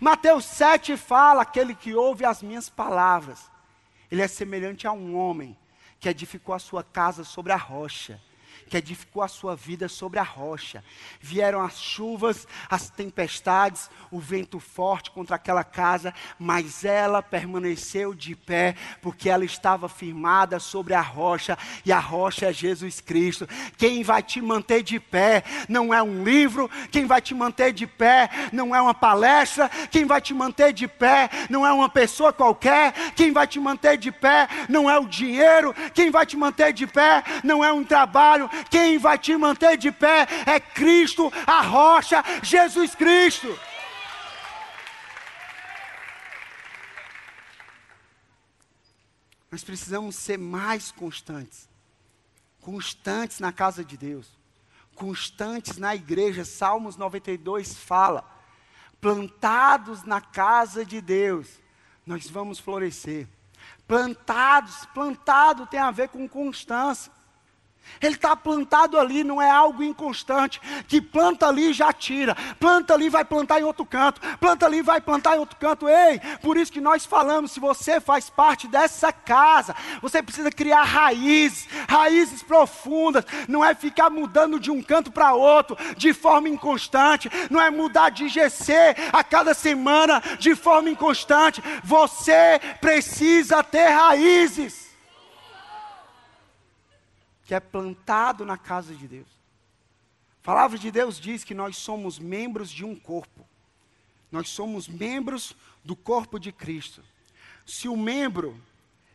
Mateus 0.00 0.44
7 0.44 0.96
fala: 0.96 1.42
aquele 1.42 1.74
que 1.74 1.94
ouve 1.94 2.24
as 2.24 2.42
minhas 2.42 2.68
palavras, 2.68 3.50
ele 4.10 4.22
é 4.22 4.28
semelhante 4.28 4.86
a 4.86 4.92
um 4.92 5.16
homem 5.16 5.56
que 5.98 6.08
edificou 6.08 6.54
a 6.54 6.58
sua 6.58 6.84
casa 6.84 7.24
sobre 7.24 7.52
a 7.52 7.56
rocha 7.56 8.20
que 8.68 8.76
edificou 8.76 9.22
a 9.22 9.28
sua 9.28 9.54
vida 9.54 9.88
sobre 9.88 10.18
a 10.18 10.22
rocha. 10.22 10.82
Vieram 11.20 11.62
as 11.62 11.80
chuvas, 11.80 12.46
as 12.68 12.90
tempestades, 12.90 13.90
o 14.10 14.18
vento 14.18 14.58
forte 14.58 15.10
contra 15.10 15.36
aquela 15.36 15.64
casa, 15.64 16.12
mas 16.38 16.84
ela 16.84 17.22
permaneceu 17.22 18.14
de 18.14 18.34
pé, 18.34 18.74
porque 19.00 19.28
ela 19.28 19.44
estava 19.44 19.88
firmada 19.88 20.58
sobre 20.58 20.94
a 20.94 21.00
rocha, 21.00 21.56
e 21.84 21.92
a 21.92 21.98
rocha 21.98 22.46
é 22.46 22.52
Jesus 22.52 23.00
Cristo. 23.00 23.48
Quem 23.76 24.02
vai 24.02 24.22
te 24.22 24.40
manter 24.40 24.82
de 24.82 24.98
pé 24.98 25.42
não 25.68 25.92
é 25.92 26.02
um 26.02 26.24
livro, 26.24 26.70
quem 26.90 27.06
vai 27.06 27.20
te 27.20 27.34
manter 27.34 27.72
de 27.72 27.86
pé 27.86 28.28
não 28.52 28.74
é 28.74 28.80
uma 28.80 28.94
palestra, 28.94 29.68
quem 29.90 30.04
vai 30.04 30.20
te 30.20 30.34
manter 30.34 30.72
de 30.72 30.88
pé 30.88 31.28
não 31.48 31.66
é 31.66 31.72
uma 31.72 31.88
pessoa 31.88 32.32
qualquer, 32.32 32.92
quem 33.16 33.32
vai 33.32 33.46
te 33.46 33.58
manter 33.58 33.96
de 33.96 34.12
pé 34.12 34.46
não 34.68 34.88
é 34.88 34.98
o 34.98 35.08
dinheiro, 35.08 35.74
quem 35.94 36.10
vai 36.10 36.26
te 36.26 36.36
manter 36.36 36.72
de 36.72 36.86
pé 36.86 37.24
não 37.42 37.64
é 37.64 37.72
um 37.72 37.82
trabalho, 37.82 38.48
quem 38.70 38.98
vai 38.98 39.18
te 39.18 39.34
manter 39.36 39.76
de 39.76 39.90
pé 39.90 40.28
é 40.46 40.60
Cristo, 40.60 41.32
a 41.46 41.62
rocha, 41.62 42.22
Jesus 42.42 42.94
Cristo. 42.94 43.58
Nós 49.50 49.64
precisamos 49.64 50.16
ser 50.16 50.38
mais 50.38 50.92
constantes. 50.92 51.68
Constantes 52.60 53.40
na 53.40 53.52
casa 53.52 53.82
de 53.82 53.96
Deus. 53.96 54.28
Constantes 54.94 55.78
na 55.78 55.94
igreja. 55.94 56.44
Salmos 56.44 56.96
92 56.96 57.74
fala: 57.74 58.28
plantados 59.00 60.02
na 60.02 60.20
casa 60.20 60.84
de 60.84 61.00
Deus, 61.00 61.48
nós 62.06 62.30
vamos 62.30 62.60
florescer. 62.60 63.26
Plantados, 63.86 64.86
plantado 64.94 65.66
tem 65.66 65.80
a 65.80 65.90
ver 65.90 66.08
com 66.08 66.28
constância. 66.28 67.10
Ele 68.00 68.14
está 68.14 68.36
plantado 68.36 68.98
ali, 68.98 69.24
não 69.24 69.40
é 69.40 69.50
algo 69.50 69.82
inconstante, 69.82 70.60
que 70.86 71.00
planta 71.00 71.46
ali 71.46 71.72
já 71.72 71.92
tira, 71.92 72.36
planta 72.60 72.94
ali 72.94 73.08
vai 73.08 73.24
plantar 73.24 73.60
em 73.60 73.64
outro 73.64 73.86
canto, 73.86 74.20
planta 74.38 74.66
ali 74.66 74.82
vai 74.82 75.00
plantar 75.00 75.36
em 75.36 75.40
outro 75.40 75.56
canto. 75.56 75.88
Ei, 75.88 76.20
por 76.42 76.56
isso 76.56 76.72
que 76.72 76.80
nós 76.80 77.04
falamos, 77.04 77.52
se 77.52 77.60
você 77.60 78.00
faz 78.00 78.28
parte 78.28 78.68
dessa 78.68 79.12
casa, 79.12 79.74
você 80.02 80.22
precisa 80.22 80.50
criar 80.50 80.82
raízes, 80.82 81.66
raízes 81.88 82.42
profundas, 82.42 83.24
não 83.48 83.64
é 83.64 83.74
ficar 83.74 84.10
mudando 84.10 84.60
de 84.60 84.70
um 84.70 84.82
canto 84.82 85.10
para 85.10 85.32
outro 85.32 85.76
de 85.96 86.12
forma 86.12 86.48
inconstante, 86.48 87.30
não 87.50 87.60
é 87.60 87.70
mudar 87.70 88.10
de 88.10 88.28
GC 88.28 88.74
a 89.12 89.24
cada 89.24 89.54
semana 89.54 90.22
de 90.38 90.54
forma 90.54 90.90
inconstante. 90.90 91.62
Você 91.82 92.60
precisa 92.80 93.62
ter 93.62 93.88
raízes 93.88 94.85
que 97.46 97.54
é 97.54 97.60
plantado 97.60 98.44
na 98.44 98.58
casa 98.58 98.94
de 98.94 99.06
Deus. 99.06 99.28
A 100.42 100.44
palavra 100.44 100.76
de 100.76 100.90
Deus 100.90 101.18
diz 101.18 101.44
que 101.44 101.54
nós 101.54 101.76
somos 101.76 102.18
membros 102.18 102.70
de 102.70 102.84
um 102.84 102.94
corpo. 102.94 103.46
Nós 104.30 104.48
somos 104.48 104.88
membros 104.88 105.56
do 105.84 105.94
corpo 105.94 106.40
de 106.40 106.50
Cristo. 106.50 107.02
Se 107.64 107.88
o 107.88 107.96
membro 107.96 108.60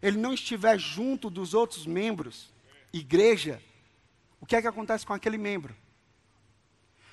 ele 0.01 0.17
não 0.17 0.33
estiver 0.33 0.79
junto 0.79 1.29
dos 1.29 1.53
outros 1.53 1.85
membros, 1.85 2.51
igreja, 2.91 3.61
o 4.39 4.45
que 4.45 4.55
é 4.55 4.61
que 4.61 4.67
acontece 4.67 5.05
com 5.05 5.13
aquele 5.13 5.37
membro? 5.37 5.75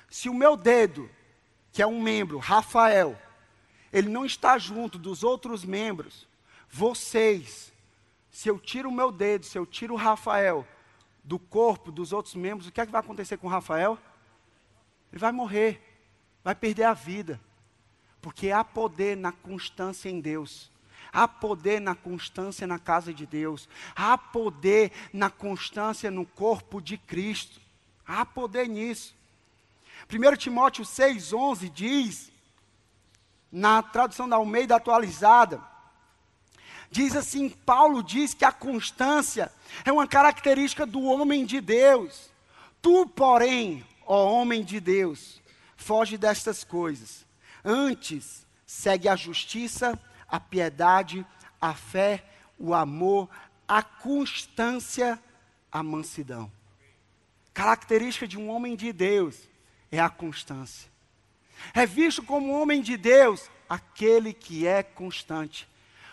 Se 0.09 0.29
o 0.29 0.33
meu 0.33 0.55
dedo, 0.55 1.09
que 1.71 1.81
é 1.81 1.87
um 1.87 2.01
membro, 2.01 2.39
Rafael, 2.39 3.19
ele 3.91 4.09
não 4.09 4.25
está 4.25 4.57
junto 4.57 4.97
dos 4.97 5.21
outros 5.21 5.63
membros, 5.63 6.27
vocês, 6.69 7.71
se 8.31 8.47
eu 8.47 8.57
tiro 8.57 8.89
o 8.89 8.93
meu 8.93 9.11
dedo, 9.11 9.45
se 9.45 9.57
eu 9.57 9.65
tiro 9.65 9.93
o 9.93 9.97
Rafael, 9.97 10.65
do 11.23 11.37
corpo 11.37 11.91
dos 11.91 12.13
outros 12.13 12.35
membros, 12.35 12.67
o 12.67 12.71
que 12.71 12.81
é 12.81 12.85
que 12.85 12.91
vai 12.91 13.01
acontecer 13.01 13.37
com 13.37 13.47
Rafael? 13.47 13.97
Ele 15.11 15.19
vai 15.19 15.31
morrer, 15.31 15.81
vai 16.43 16.55
perder 16.55 16.83
a 16.83 16.93
vida. 16.93 17.39
Porque 18.21 18.51
há 18.51 18.63
poder 18.63 19.15
na 19.15 19.31
constância 19.31 20.09
em 20.09 20.19
Deus. 20.19 20.71
Há 21.11 21.27
poder 21.27 21.79
na 21.79 21.95
constância 21.95 22.67
na 22.67 22.77
casa 22.77 23.13
de 23.13 23.25
Deus. 23.25 23.67
Há 23.95 24.17
poder 24.17 24.91
na 25.13 25.29
constância 25.29 26.11
no 26.11 26.25
corpo 26.25 26.81
de 26.81 26.97
Cristo. 26.97 27.59
Há 28.05 28.25
poder 28.25 28.67
nisso. 28.67 29.15
1 30.11 30.35
Timóteo 30.37 30.83
6,11 30.83 31.69
diz, 31.69 32.31
na 33.51 33.81
tradução 33.81 34.27
da 34.27 34.35
Almeida 34.35 34.75
atualizada, 34.75 35.61
Diz 36.91 37.15
assim: 37.15 37.49
Paulo 37.49 38.03
diz 38.03 38.33
que 38.33 38.45
a 38.45 38.51
constância 38.51 39.51
é 39.85 39.91
uma 39.91 40.07
característica 40.07 40.85
do 40.85 41.03
homem 41.03 41.45
de 41.45 41.61
Deus. 41.61 42.29
Tu, 42.81 43.05
porém, 43.07 43.85
ó 44.05 44.31
homem 44.31 44.63
de 44.63 44.79
Deus, 44.79 45.41
foge 45.75 46.17
destas 46.17 46.63
coisas. 46.63 47.25
Antes, 47.63 48.45
segue 48.65 49.07
a 49.07 49.15
justiça, 49.15 49.99
a 50.27 50.39
piedade, 50.39 51.25
a 51.59 51.73
fé, 51.73 52.23
o 52.57 52.73
amor, 52.73 53.29
a 53.67 53.83
constância, 53.83 55.21
a 55.71 55.83
mansidão. 55.83 56.51
Característica 57.53 58.27
de 58.27 58.37
um 58.37 58.49
homem 58.49 58.75
de 58.75 58.91
Deus 58.91 59.47
é 59.91 59.99
a 59.99 60.09
constância. 60.09 60.89
É 61.73 61.85
visto 61.85 62.23
como 62.23 62.59
homem 62.59 62.81
de 62.81 62.95
Deus 62.95 63.49
aquele 63.67 64.33
que 64.33 64.65
é 64.65 64.81
constante 64.81 65.67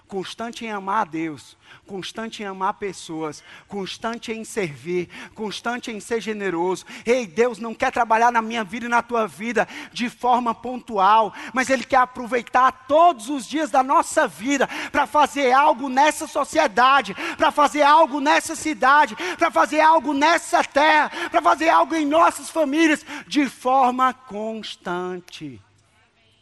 constante 0.07 0.65
em 0.65 0.71
amar 0.71 1.03
a 1.03 1.05
Deus, 1.05 1.57
constante 1.87 2.43
em 2.43 2.47
amar 2.47 2.75
pessoas, 2.75 3.43
constante 3.67 4.33
em 4.33 4.45
servir, 4.45 5.09
constante 5.35 5.91
em 5.91 6.01
ser 6.01 6.21
generoso. 6.21 6.85
Ei, 7.05 7.27
Deus 7.27 7.59
não 7.59 7.75
quer 7.75 7.91
trabalhar 7.91 8.31
na 8.31 8.41
minha 8.41 8.63
vida 8.63 8.87
e 8.87 8.89
na 8.89 9.03
tua 9.03 9.27
vida 9.27 9.67
de 9.93 10.09
forma 10.09 10.55
pontual, 10.55 11.35
mas 11.53 11.69
Ele 11.69 11.85
quer 11.85 11.99
aproveitar 11.99 12.87
todos 12.87 13.29
os 13.29 13.47
dias 13.47 13.71
da 13.71 13.83
nossa 13.83 14.29
vida 14.29 14.69
para 14.91 15.07
fazer 15.07 15.53
algo 15.53 15.89
nessa 15.89 16.27
sociedade, 16.27 17.15
para 17.37 17.51
fazer 17.51 17.83
algo 17.83 18.21
nessa 18.21 18.55
cidade, 18.55 19.17
para 19.37 19.51
fazer 19.51 19.81
algo 19.81 20.13
nessa 20.13 20.63
terra, 20.63 21.11
para 21.31 21.43
fazer 21.43 21.69
algo 21.69 21.95
em 21.95 22.07
nossas 22.07 22.49
famílias 22.49 23.05
de 23.27 23.49
forma 23.49 24.15
constante. 24.15 25.61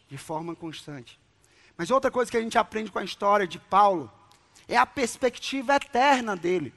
De 0.07 0.17
forma 0.17 0.55
constante. 0.55 1.24
Mas 1.77 1.91
outra 1.91 2.09
coisa 2.09 2.31
que 2.31 2.37
a 2.37 2.41
gente 2.41 2.57
aprende 2.57 2.91
com 2.91 2.99
a 2.99 3.03
história 3.03 3.47
de 3.47 3.59
Paulo 3.59 4.11
é 4.67 4.77
a 4.77 4.85
perspectiva 4.85 5.75
eterna 5.75 6.35
dele. 6.35 6.73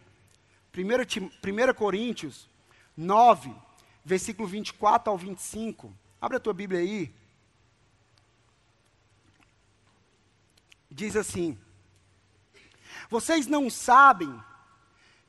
1, 0.77 1.75
Coríntios 1.75 2.49
9, 2.97 3.55
versículo 4.05 4.49
24 4.49 5.11
ao 5.11 5.17
25. 5.17 5.93
Abre 6.21 6.37
a 6.37 6.41
tua 6.41 6.53
Bíblia 6.53 6.81
aí. 6.81 7.15
Diz 10.91 11.15
assim: 11.17 11.59
Vocês 13.09 13.47
não 13.47 13.71
sabem 13.71 14.43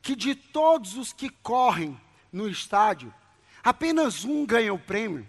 que 0.01 0.15
de 0.15 0.33
todos 0.33 0.95
os 0.97 1.13
que 1.13 1.29
correm 1.29 1.99
no 2.31 2.47
estádio, 2.47 3.13
apenas 3.63 4.23
um 4.23 4.45
ganha 4.45 4.73
o 4.73 4.79
prêmio? 4.79 5.27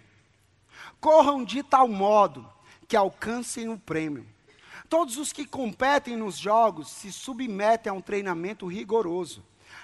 Corram 0.99 1.43
de 1.43 1.61
tal 1.61 1.87
modo 1.87 2.47
que 2.91 2.97
alcancem 2.97 3.69
o 3.69 3.79
prêmio. 3.79 4.27
Todos 4.89 5.15
os 5.15 5.31
que 5.31 5.45
competem 5.45 6.17
nos 6.17 6.37
jogos 6.37 6.89
se 6.89 7.09
submetem 7.09 7.89
a 7.89 7.93
um 7.93 8.01
treinamento 8.01 8.67
rigoroso 8.67 9.41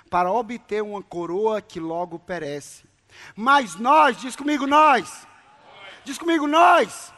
para 0.09 0.29
obter 0.29 0.83
uma 0.83 1.01
coroa 1.01 1.61
que 1.61 1.79
logo 1.79 2.19
perece. 2.19 2.83
Mas 3.33 3.75
nós, 3.75 4.17
diz 4.17 4.35
comigo 4.35 4.67
nós, 4.67 5.25
diz 6.03 6.17
comigo 6.17 6.45
nós, 6.47 7.13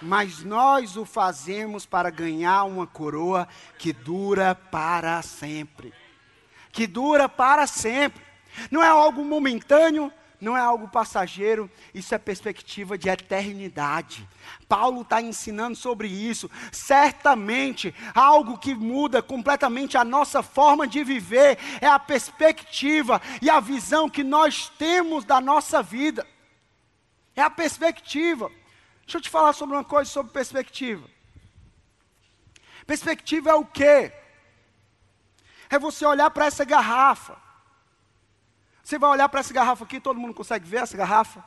mas 0.00 0.42
nós 0.42 0.96
o 0.96 1.04
fazemos 1.04 1.84
para 1.84 2.08
ganhar 2.08 2.64
uma 2.64 2.86
coroa 2.86 3.46
que 3.76 3.92
dura 3.92 4.54
para 4.54 5.20
sempre. 5.20 5.92
Que 6.72 6.86
dura 6.86 7.28
para 7.28 7.66
sempre. 7.66 8.24
Não 8.70 8.82
é 8.82 8.88
algo 8.88 9.22
momentâneo, 9.22 10.10
não 10.40 10.56
é 10.56 10.60
algo 10.60 10.86
passageiro, 10.88 11.68
isso 11.92 12.14
é 12.14 12.18
perspectiva 12.18 12.96
de 12.96 13.08
eternidade. 13.08 14.28
Paulo 14.68 15.02
está 15.02 15.20
ensinando 15.20 15.76
sobre 15.76 16.06
isso. 16.06 16.48
Certamente, 16.70 17.92
algo 18.14 18.56
que 18.56 18.72
muda 18.74 19.20
completamente 19.20 19.96
a 19.96 20.04
nossa 20.04 20.42
forma 20.42 20.86
de 20.86 21.02
viver 21.02 21.58
é 21.80 21.86
a 21.86 21.98
perspectiva 21.98 23.20
e 23.42 23.50
a 23.50 23.58
visão 23.58 24.08
que 24.08 24.22
nós 24.22 24.68
temos 24.78 25.24
da 25.24 25.40
nossa 25.40 25.82
vida. 25.82 26.24
É 27.34 27.42
a 27.42 27.50
perspectiva. 27.50 28.48
Deixa 29.02 29.18
eu 29.18 29.22
te 29.22 29.30
falar 29.30 29.52
sobre 29.54 29.74
uma 29.74 29.84
coisa 29.84 30.08
sobre 30.08 30.32
perspectiva. 30.32 31.08
Perspectiva 32.86 33.50
é 33.50 33.54
o 33.54 33.64
quê? 33.64 34.12
É 35.68 35.78
você 35.78 36.06
olhar 36.06 36.30
para 36.30 36.46
essa 36.46 36.64
garrafa 36.64 37.47
você 38.88 38.98
vai 38.98 39.10
olhar 39.10 39.28
para 39.28 39.40
essa 39.40 39.52
garrafa 39.52 39.84
aqui, 39.84 40.00
todo 40.00 40.18
mundo 40.18 40.32
consegue 40.32 40.66
ver 40.66 40.78
essa 40.78 40.96
garrafa? 40.96 41.44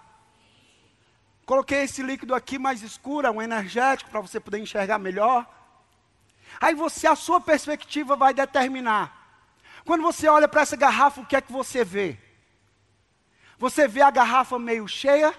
Coloquei 1.43 1.80
esse 1.82 2.04
líquido 2.04 2.36
aqui 2.36 2.60
mais 2.60 2.84
escuro, 2.84 3.32
um 3.32 3.41
energético, 3.41 4.12
para 4.12 4.21
você 4.21 4.39
poder 4.39 4.60
enxergar 4.60 4.99
melhor. 4.99 5.51
Aí 6.60 6.75
você, 6.75 7.08
a 7.08 7.15
sua 7.15 7.41
perspectiva 7.41 8.15
vai 8.15 8.32
determinar. 8.32 9.41
Quando 9.84 10.04
você 10.04 10.27
olha 10.27 10.47
para 10.47 10.62
essa 10.62 10.77
garrafa, 10.77 11.21
o 11.21 11.25
que 11.25 11.36
é 11.36 11.41
que 11.41 11.51
você 11.51 11.84
vê? 11.84 12.19
Você 13.58 13.88
vê 13.88 14.04
a 14.04 14.12
garrafa 14.12 14.60
meio 14.60 14.88
cheia? 14.88 15.34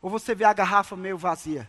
Ou 0.00 0.08
você 0.08 0.32
vê 0.32 0.44
a 0.44 0.52
garrafa 0.52 0.94
meio 0.94 1.18
vazia? 1.18 1.68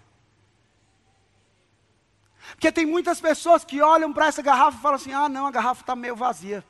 Porque 2.51 2.71
tem 2.71 2.86
muitas 2.86 3.19
pessoas 3.19 3.65
que 3.65 3.82
olham 3.82 4.13
para 4.13 4.27
essa 4.27 4.43
garrafa 4.43 4.77
e 4.77 4.82
falam 4.82 4.97
assim: 4.97 5.13
ah, 5.13 5.27
não, 5.27 5.47
a 5.47 5.51
garrafa 5.51 5.82
está 5.82 5.95
meio 5.95 6.15
vazia. 6.15 6.63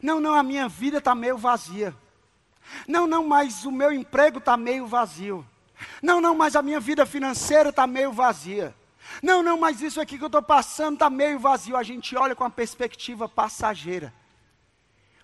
Não, 0.00 0.20
não, 0.20 0.34
a 0.34 0.42
minha 0.42 0.68
vida 0.68 0.98
está 0.98 1.14
meio 1.14 1.36
vazia. 1.36 1.94
Não, 2.86 3.06
não, 3.06 3.26
mas 3.26 3.64
o 3.64 3.70
meu 3.70 3.92
emprego 3.92 4.38
está 4.38 4.56
meio 4.56 4.86
vazio. 4.86 5.46
Não, 6.02 6.20
não, 6.20 6.34
mas 6.34 6.56
a 6.56 6.62
minha 6.62 6.80
vida 6.80 7.04
financeira 7.04 7.70
está 7.70 7.86
meio 7.86 8.12
vazia. 8.12 8.74
Não, 9.22 9.42
não, 9.42 9.58
mas 9.58 9.80
isso 9.80 10.00
aqui 10.00 10.16
que 10.16 10.24
eu 10.24 10.28
estou 10.28 10.42
passando 10.42 10.94
está 10.94 11.10
meio 11.10 11.38
vazio. 11.38 11.76
A 11.76 11.82
gente 11.82 12.16
olha 12.16 12.34
com 12.34 12.44
a 12.44 12.50
perspectiva 12.50 13.28
passageira. 13.28 14.12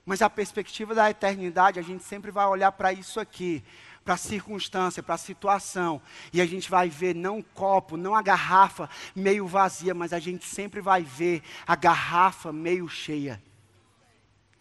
Mas 0.04 0.22
a 0.22 0.31
perspectiva 0.31 0.94
da 0.94 1.11
eternidade, 1.11 1.78
a 1.78 1.83
gente 1.83 2.02
sempre 2.02 2.31
vai 2.31 2.46
olhar 2.46 2.72
para 2.72 2.92
isso 2.92 3.20
aqui, 3.20 3.62
para 4.04 4.14
a 4.14 4.16
circunstância, 4.16 5.02
para 5.02 5.14
a 5.14 5.18
situação. 5.18 6.00
E 6.33 6.40
a 6.40 6.46
gente 6.46 6.70
vai 6.70 6.88
ver 6.88 7.14
não 7.14 7.38
o 7.38 7.44
copo, 7.44 7.96
não 7.96 8.14
a 8.14 8.22
garrafa 8.22 8.88
meio 9.14 9.46
vazia, 9.46 9.94
mas 9.94 10.12
a 10.12 10.18
gente 10.18 10.46
sempre 10.46 10.81
vai 10.81 11.02
ver 11.02 11.42
a 11.66 11.76
garrafa 11.76 12.52
meio 12.52 12.88
cheia. 12.88 13.40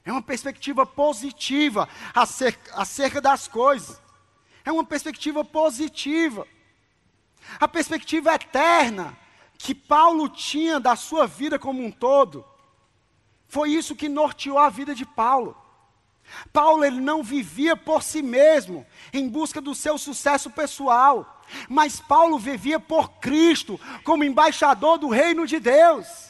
É 0.07 0.11
uma 0.11 0.21
perspectiva 0.21 0.85
positiva 0.85 1.89
acerca, 2.15 2.73
acerca 2.81 3.19
das 3.19 3.45
coisas. 3.45 4.01
É 4.63 4.71
uma 4.71 4.85
perspectiva 4.85 5.43
positiva. 5.43 6.47
A 7.59 7.67
perspectiva 7.67 8.33
eterna 8.33 9.17
que 9.57 9.75
Paulo 9.75 10.29
tinha 10.29 10.79
da 10.79 10.95
sua 10.95 11.27
vida 11.27 11.59
como 11.59 11.83
um 11.83 11.91
todo, 11.91 12.45
foi 13.49 13.71
isso 13.71 13.97
que 13.97 14.07
norteou 14.07 14.57
a 14.57 14.69
vida 14.69 14.95
de 14.95 15.05
Paulo. 15.05 15.57
Paulo 16.53 16.85
ele 16.85 17.01
não 17.01 17.21
vivia 17.21 17.75
por 17.75 18.01
si 18.01 18.21
mesmo, 18.21 18.87
em 19.11 19.27
busca 19.27 19.59
do 19.59 19.75
seu 19.75 19.97
sucesso 19.97 20.49
pessoal, 20.49 21.43
mas 21.67 21.99
Paulo 21.99 22.39
vivia 22.39 22.79
por 22.79 23.09
Cristo, 23.19 23.77
como 24.05 24.23
embaixador 24.23 24.97
do 24.97 25.09
reino 25.09 25.45
de 25.45 25.59
Deus. 25.59 26.26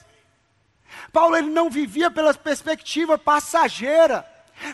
Paulo 1.11 1.35
ele 1.35 1.49
não 1.49 1.69
vivia 1.69 2.09
pela 2.09 2.33
perspectiva 2.33 3.17
passageira 3.17 4.25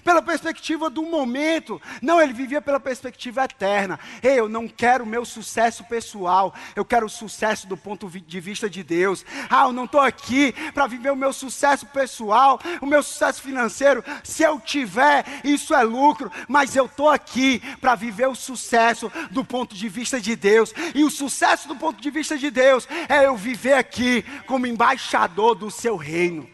pela 0.03 0.21
perspectiva 0.21 0.89
do 0.89 1.03
momento. 1.03 1.81
Não, 2.01 2.21
ele 2.21 2.33
vivia 2.33 2.61
pela 2.61 2.79
perspectiva 2.79 3.43
eterna. 3.43 3.99
Ei, 4.21 4.39
eu 4.39 4.49
não 4.49 4.67
quero 4.67 5.03
o 5.03 5.07
meu 5.07 5.25
sucesso 5.25 5.83
pessoal, 5.83 6.53
eu 6.75 6.85
quero 6.85 7.05
o 7.05 7.09
sucesso 7.09 7.67
do 7.67 7.77
ponto 7.77 8.09
de 8.09 8.39
vista 8.39 8.69
de 8.69 8.83
Deus. 8.83 9.25
Ah, 9.49 9.65
eu 9.65 9.73
não 9.73 9.85
estou 9.85 10.01
aqui 10.01 10.53
para 10.73 10.87
viver 10.87 11.11
o 11.11 11.15
meu 11.15 11.33
sucesso 11.33 11.85
pessoal, 11.87 12.59
o 12.81 12.85
meu 12.85 13.03
sucesso 13.03 13.41
financeiro. 13.41 14.03
Se 14.23 14.43
eu 14.43 14.59
tiver, 14.59 15.25
isso 15.43 15.73
é 15.73 15.83
lucro, 15.83 16.31
mas 16.47 16.75
eu 16.75 16.85
estou 16.85 17.09
aqui 17.09 17.59
para 17.79 17.95
viver 17.95 18.27
o 18.27 18.35
sucesso 18.35 19.11
do 19.31 19.43
ponto 19.43 19.75
de 19.75 19.89
vista 19.89 20.19
de 20.19 20.35
Deus. 20.35 20.73
E 20.93 21.03
o 21.03 21.11
sucesso 21.11 21.67
do 21.67 21.75
ponto 21.75 22.01
de 22.01 22.09
vista 22.09 22.37
de 22.37 22.49
Deus 22.49 22.87
é 23.09 23.25
eu 23.25 23.35
viver 23.35 23.73
aqui 23.73 24.23
como 24.45 24.67
embaixador 24.67 25.55
do 25.55 25.69
seu 25.69 25.95
reino. 25.95 26.49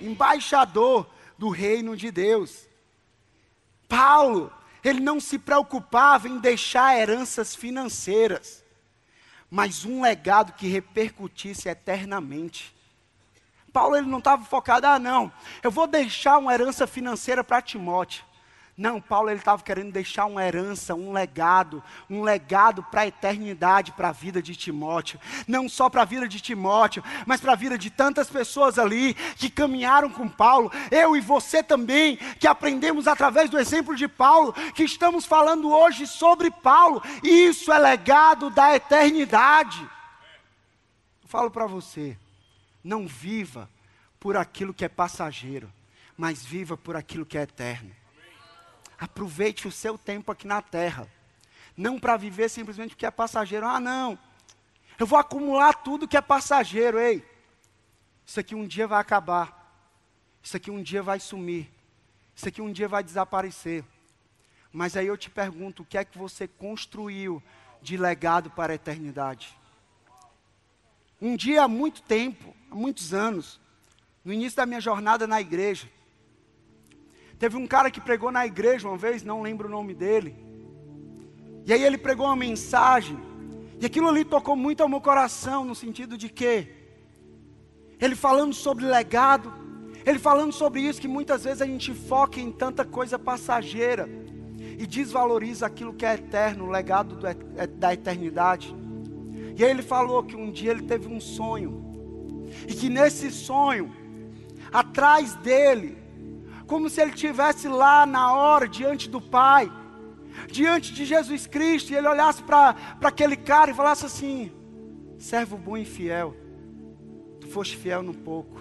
Embaixador 0.00 1.06
do 1.42 1.48
reino 1.48 1.96
de 1.96 2.12
Deus. 2.12 2.68
Paulo, 3.88 4.52
ele 4.84 5.00
não 5.00 5.18
se 5.18 5.40
preocupava 5.40 6.28
em 6.28 6.38
deixar 6.38 6.96
heranças 6.96 7.52
financeiras, 7.52 8.64
mas 9.50 9.84
um 9.84 10.02
legado 10.02 10.52
que 10.52 10.68
repercutisse 10.68 11.68
eternamente. 11.68 12.72
Paulo 13.72 13.96
ele 13.96 14.06
não 14.06 14.18
estava 14.18 14.44
focado, 14.44 14.86
ah 14.86 15.00
não, 15.00 15.32
eu 15.64 15.70
vou 15.72 15.88
deixar 15.88 16.38
uma 16.38 16.54
herança 16.54 16.86
financeira 16.86 17.42
para 17.42 17.60
Timóteo. 17.60 18.24
Não, 18.74 19.02
Paulo 19.02 19.28
ele 19.28 19.38
estava 19.38 19.62
querendo 19.62 19.92
deixar 19.92 20.24
uma 20.24 20.42
herança, 20.42 20.94
um 20.94 21.12
legado, 21.12 21.82
um 22.08 22.22
legado 22.22 22.82
para 22.82 23.02
a 23.02 23.06
eternidade, 23.06 23.92
para 23.92 24.08
a 24.08 24.12
vida 24.12 24.40
de 24.40 24.56
Timóteo. 24.56 25.20
Não 25.46 25.68
só 25.68 25.90
para 25.90 26.02
a 26.02 26.06
vida 26.06 26.26
de 26.26 26.40
Timóteo, 26.40 27.04
mas 27.26 27.38
para 27.38 27.52
a 27.52 27.56
vida 27.56 27.76
de 27.76 27.90
tantas 27.90 28.30
pessoas 28.30 28.78
ali 28.78 29.12
que 29.36 29.50
caminharam 29.50 30.08
com 30.08 30.26
Paulo. 30.26 30.72
Eu 30.90 31.14
e 31.14 31.20
você 31.20 31.62
também, 31.62 32.16
que 32.40 32.46
aprendemos 32.46 33.06
através 33.06 33.50
do 33.50 33.58
exemplo 33.58 33.94
de 33.94 34.08
Paulo, 34.08 34.54
que 34.74 34.84
estamos 34.84 35.26
falando 35.26 35.70
hoje 35.70 36.06
sobre 36.06 36.50
Paulo. 36.50 37.02
Isso 37.22 37.70
é 37.70 37.78
legado 37.78 38.48
da 38.48 38.74
eternidade. 38.74 39.86
Eu 41.22 41.28
falo 41.28 41.50
para 41.50 41.66
você, 41.66 42.16
Não 42.82 43.06
viva 43.06 43.70
por 44.18 44.36
aquilo 44.36 44.74
que 44.74 44.84
é 44.84 44.88
passageiro, 44.88 45.72
mas 46.16 46.44
viva 46.44 46.76
por 46.76 46.96
aquilo 46.96 47.24
que 47.24 47.38
é 47.38 47.42
eterno. 47.42 48.01
Aproveite 49.02 49.66
o 49.66 49.72
seu 49.72 49.98
tempo 49.98 50.30
aqui 50.30 50.46
na 50.46 50.62
terra. 50.62 51.08
Não 51.76 51.98
para 51.98 52.16
viver 52.16 52.48
simplesmente 52.48 52.90
porque 52.90 53.04
é 53.04 53.10
passageiro. 53.10 53.66
Ah, 53.66 53.80
não. 53.80 54.16
Eu 54.96 55.08
vou 55.08 55.18
acumular 55.18 55.72
tudo 55.72 56.06
que 56.06 56.16
é 56.16 56.20
passageiro, 56.20 57.00
ei. 57.00 57.26
Isso 58.24 58.38
aqui 58.38 58.54
um 58.54 58.64
dia 58.64 58.86
vai 58.86 59.00
acabar. 59.00 59.76
Isso 60.40 60.56
aqui 60.56 60.70
um 60.70 60.80
dia 60.80 61.02
vai 61.02 61.18
sumir. 61.18 61.68
Isso 62.32 62.46
aqui 62.46 62.62
um 62.62 62.70
dia 62.70 62.86
vai 62.86 63.02
desaparecer. 63.02 63.84
Mas 64.72 64.96
aí 64.96 65.08
eu 65.08 65.16
te 65.16 65.28
pergunto, 65.28 65.82
o 65.82 65.84
que 65.84 65.98
é 65.98 66.04
que 66.04 66.16
você 66.16 66.46
construiu 66.46 67.42
de 67.82 67.96
legado 67.96 68.52
para 68.52 68.72
a 68.72 68.76
eternidade? 68.76 69.58
Um 71.20 71.34
dia 71.34 71.64
há 71.64 71.68
muito 71.68 72.02
tempo, 72.02 72.54
há 72.70 72.74
muitos 72.76 73.12
anos, 73.12 73.60
no 74.24 74.32
início 74.32 74.56
da 74.56 74.64
minha 74.64 74.80
jornada 74.80 75.26
na 75.26 75.40
igreja, 75.40 75.90
teve 77.42 77.56
um 77.56 77.66
cara 77.66 77.90
que 77.90 78.00
pregou 78.00 78.30
na 78.30 78.46
igreja 78.46 78.86
uma 78.86 78.96
vez, 78.96 79.24
não 79.24 79.42
lembro 79.42 79.66
o 79.66 79.70
nome 79.70 79.94
dele. 79.94 80.32
E 81.66 81.72
aí 81.72 81.82
ele 81.82 81.98
pregou 81.98 82.26
uma 82.26 82.36
mensagem, 82.36 83.18
e 83.80 83.84
aquilo 83.84 84.08
ali 84.08 84.24
tocou 84.24 84.54
muito 84.54 84.80
ao 84.80 84.88
meu 84.88 85.00
coração, 85.00 85.64
no 85.64 85.74
sentido 85.74 86.16
de 86.16 86.28
que 86.28 86.68
ele 88.00 88.14
falando 88.14 88.54
sobre 88.54 88.84
legado, 88.84 89.52
ele 90.06 90.20
falando 90.20 90.52
sobre 90.52 90.82
isso, 90.82 91.00
que 91.00 91.08
muitas 91.08 91.42
vezes 91.42 91.60
a 91.60 91.66
gente 91.66 91.92
foca 91.92 92.38
em 92.38 92.52
tanta 92.52 92.84
coisa 92.84 93.18
passageira 93.18 94.08
e 94.78 94.86
desvaloriza 94.86 95.66
aquilo 95.66 95.92
que 95.92 96.06
é 96.06 96.14
eterno, 96.14 96.66
o 96.66 96.70
legado 96.70 97.16
do, 97.16 97.26
é, 97.26 97.66
da 97.66 97.92
eternidade. 97.92 98.72
E 99.56 99.64
aí 99.64 99.70
ele 99.72 99.82
falou 99.82 100.22
que 100.22 100.36
um 100.36 100.48
dia 100.48 100.70
ele 100.70 100.82
teve 100.82 101.08
um 101.08 101.20
sonho, 101.20 101.72
e 102.68 102.72
que 102.72 102.88
nesse 102.88 103.32
sonho, 103.32 103.92
atrás 104.72 105.34
dele, 105.34 106.01
como 106.72 106.88
se 106.88 107.02
ele 107.02 107.10
estivesse 107.10 107.68
lá 107.68 108.06
na 108.06 108.32
hora, 108.32 108.66
diante 108.66 109.06
do 109.06 109.20
Pai, 109.20 109.70
diante 110.50 110.94
de 110.94 111.04
Jesus 111.04 111.46
Cristo, 111.46 111.92
e 111.92 111.96
ele 111.96 112.08
olhasse 112.08 112.42
para 112.42 112.74
aquele 113.02 113.36
cara 113.36 113.70
e 113.70 113.74
falasse 113.74 114.06
assim: 114.06 114.50
servo 115.18 115.58
bom 115.58 115.76
e 115.76 115.84
fiel, 115.84 116.34
tu 117.38 117.46
foste 117.46 117.76
fiel 117.76 118.02
no 118.02 118.14
pouco, 118.14 118.58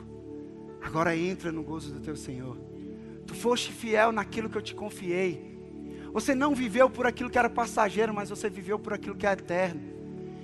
agora 0.82 1.16
entra 1.16 1.54
no 1.54 1.64
gozo 1.64 1.94
do 1.94 2.02
teu 2.02 2.18
Senhor. 2.18 2.58
Tu 3.26 3.34
foste 3.34 3.72
fiel 3.72 4.12
naquilo 4.12 4.50
que 4.50 4.58
eu 4.58 4.62
te 4.62 4.76
confiei. 4.76 5.58
Você 6.12 6.36
não 6.36 6.54
viveu 6.54 6.90
por 6.90 7.08
aquilo 7.08 7.30
que 7.30 7.40
era 7.40 7.50
passageiro, 7.50 8.14
mas 8.14 8.30
você 8.30 8.50
viveu 8.50 8.78
por 8.78 8.92
aquilo 8.92 9.16
que 9.16 9.26
é 9.26 9.32
eterno. 9.32 9.82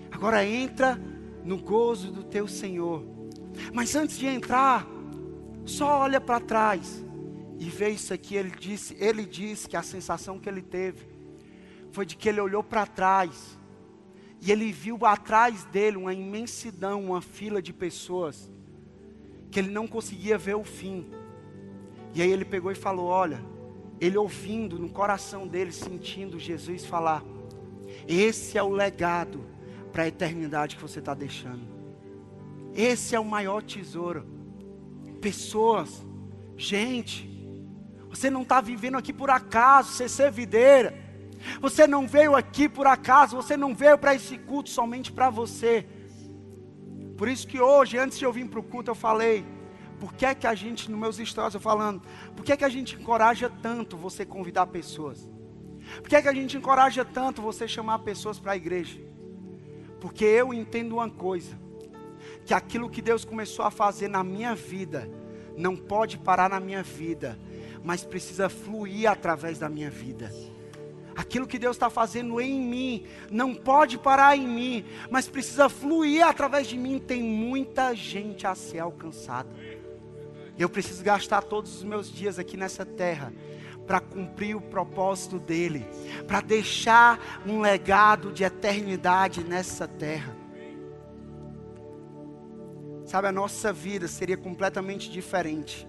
Agora 0.09 0.45
entra 0.45 0.97
no 1.43 1.57
gozo 1.57 2.13
do 2.13 2.23
teu 2.23 2.47
Senhor. 2.47 3.03
Mas 3.73 3.93
antes 3.93 4.17
de 4.17 4.25
entrar, 4.25 4.87
só 5.65 5.99
olha 5.99 6.21
para 6.21 6.39
trás 6.39 7.05
e 7.59 7.69
vê 7.69 7.89
isso 7.89 8.13
aqui. 8.13 8.35
Ele 8.35 8.51
disse, 8.51 8.95
ele 8.99 9.25
disse 9.25 9.67
que 9.67 9.77
a 9.77 9.83
sensação 9.83 10.39
que 10.39 10.47
ele 10.47 10.61
teve 10.61 11.05
foi 11.91 12.05
de 12.05 12.15
que 12.15 12.29
ele 12.29 12.39
olhou 12.39 12.63
para 12.63 12.85
trás 12.85 13.57
e 14.41 14.51
ele 14.51 14.71
viu 14.71 15.03
atrás 15.05 15.63
dele 15.65 15.97
uma 15.97 16.13
imensidão, 16.13 17.03
uma 17.03 17.21
fila 17.21 17.61
de 17.61 17.73
pessoas 17.73 18.51
que 19.49 19.59
ele 19.59 19.69
não 19.69 19.87
conseguia 19.87 20.37
ver 20.37 20.55
o 20.55 20.63
fim. 20.63 21.07
E 22.13 22.21
aí 22.21 22.31
ele 22.31 22.45
pegou 22.45 22.71
e 22.71 22.75
falou: 22.75 23.07
Olha, 23.07 23.43
ele 23.99 24.17
ouvindo 24.17 24.77
no 24.77 24.89
coração 24.89 25.47
dele, 25.47 25.71
sentindo 25.71 26.39
Jesus 26.39 26.85
falar: 26.85 27.23
Esse 28.07 28.57
é 28.57 28.63
o 28.63 28.69
legado 28.69 29.43
para 29.91 30.03
a 30.03 30.07
eternidade 30.07 30.75
que 30.75 30.81
você 30.81 30.99
está 30.99 31.13
deixando. 31.13 31.67
Esse 32.75 33.15
é 33.15 33.19
o 33.19 33.25
maior 33.25 33.63
tesouro. 33.63 34.25
Pessoas, 35.19 36.05
gente, 36.55 37.36
você 38.17 38.29
não 38.31 38.41
está 38.41 38.59
vivendo 38.59 38.97
aqui 38.97 39.13
por 39.13 39.29
acaso, 39.29 39.91
você 39.91 40.09
ser 40.09 40.31
videira. 40.31 40.93
Você 41.61 41.85
não 41.85 42.07
veio 42.07 42.35
aqui 42.35 42.67
por 42.67 42.87
acaso, 42.87 43.35
você 43.35 43.55
não 43.55 43.75
veio 43.75 43.97
para 43.97 44.15
esse 44.15 44.37
culto 44.39 44.69
somente 44.69 45.11
para 45.11 45.29
você. 45.29 45.85
Por 47.15 47.27
isso 47.27 47.47
que 47.47 47.61
hoje, 47.61 47.97
antes 47.97 48.17
de 48.17 48.25
eu 48.25 48.33
vir 48.33 48.47
para 48.47 48.59
o 48.59 48.63
culto, 48.63 48.89
eu 48.89 48.95
falei, 48.95 49.45
por 49.99 50.13
que 50.13 50.25
é 50.25 50.33
que 50.33 50.47
a 50.47 50.55
gente, 50.55 50.89
nos 50.89 50.99
meus 50.99 51.17
stories, 51.17 51.53
eu 51.53 51.59
falando, 51.59 52.01
por 52.35 52.43
que 52.43 52.51
é 52.51 52.57
que 52.57 52.65
a 52.65 52.69
gente 52.69 52.95
encoraja 52.95 53.51
tanto 53.61 53.95
você 53.95 54.25
convidar 54.25 54.65
pessoas? 54.67 55.29
Por 55.97 56.09
que 56.09 56.15
é 56.15 56.21
que 56.21 56.27
a 56.27 56.33
gente 56.33 56.57
encoraja 56.57 57.05
tanto 57.05 57.41
você 57.41 57.67
chamar 57.67 57.99
pessoas 57.99 58.39
para 58.39 58.53
a 58.53 58.57
igreja? 58.57 58.99
Porque 60.01 60.25
eu 60.25 60.53
entendo 60.53 60.93
uma 60.95 61.09
coisa, 61.09 61.55
que 62.45 62.53
aquilo 62.53 62.89
que 62.89 63.01
Deus 63.01 63.23
começou 63.23 63.63
a 63.63 63.71
fazer 63.71 64.07
na 64.07 64.23
minha 64.23 64.55
vida, 64.55 65.09
não 65.55 65.75
pode 65.75 66.17
parar 66.17 66.49
na 66.49 66.59
minha 66.59 66.83
vida, 66.83 67.37
mas 67.83 68.03
precisa 68.03 68.49
fluir 68.49 69.09
através 69.09 69.59
da 69.59 69.69
minha 69.69 69.89
vida. 69.89 70.31
Aquilo 71.15 71.47
que 71.47 71.57
Deus 71.57 71.75
está 71.75 71.89
fazendo 71.89 72.39
em 72.39 72.59
mim 72.59 73.05
não 73.31 73.55
pode 73.55 73.97
parar 73.97 74.37
em 74.37 74.47
mim, 74.47 74.85
mas 75.09 75.27
precisa 75.27 75.67
fluir 75.67 76.23
através 76.23 76.67
de 76.67 76.77
mim. 76.77 76.99
Tem 76.99 77.23
muita 77.23 77.95
gente 77.95 78.45
a 78.45 78.53
ser 78.53 78.79
alcançada. 78.79 79.49
Eu 80.59 80.69
preciso 80.69 81.03
gastar 81.03 81.41
todos 81.41 81.75
os 81.77 81.83
meus 81.83 82.11
dias 82.11 82.37
aqui 82.37 82.55
nessa 82.55 82.85
terra 82.85 83.33
para 83.87 83.99
cumprir 83.99 84.55
o 84.55 84.61
propósito 84.61 85.39
dele, 85.39 85.87
para 86.27 86.41
deixar 86.41 87.41
um 87.47 87.61
legado 87.61 88.31
de 88.31 88.43
eternidade 88.43 89.43
nessa 89.43 89.87
terra. 89.87 90.35
Sabe, 93.05 93.27
a 93.27 93.31
nossa 93.31 93.71
vida 93.71 94.07
seria 94.07 94.37
completamente 94.37 95.09
diferente. 95.09 95.87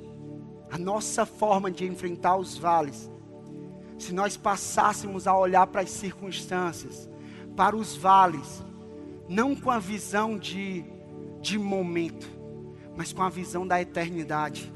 A 0.71 0.79
nossa 0.79 1.25
forma 1.25 1.71
de 1.71 1.87
enfrentar 1.87 2.37
os 2.37 2.57
vales, 2.57 3.11
se 3.99 4.13
nós 4.13 4.37
passássemos 4.37 5.27
a 5.27 5.37
olhar 5.37 5.67
para 5.67 5.81
as 5.81 5.91
circunstâncias, 5.91 7.09
para 7.57 7.75
os 7.77 7.97
vales, 7.97 8.63
não 9.29 9.55
com 9.55 9.71
a 9.71 9.79
visão 9.79 10.39
de, 10.39 10.85
de 11.41 11.59
momento, 11.59 12.29
mas 12.97 13.13
com 13.13 13.23
a 13.23 13.29
visão 13.29 13.67
da 13.67 13.81
eternidade. 13.81 14.73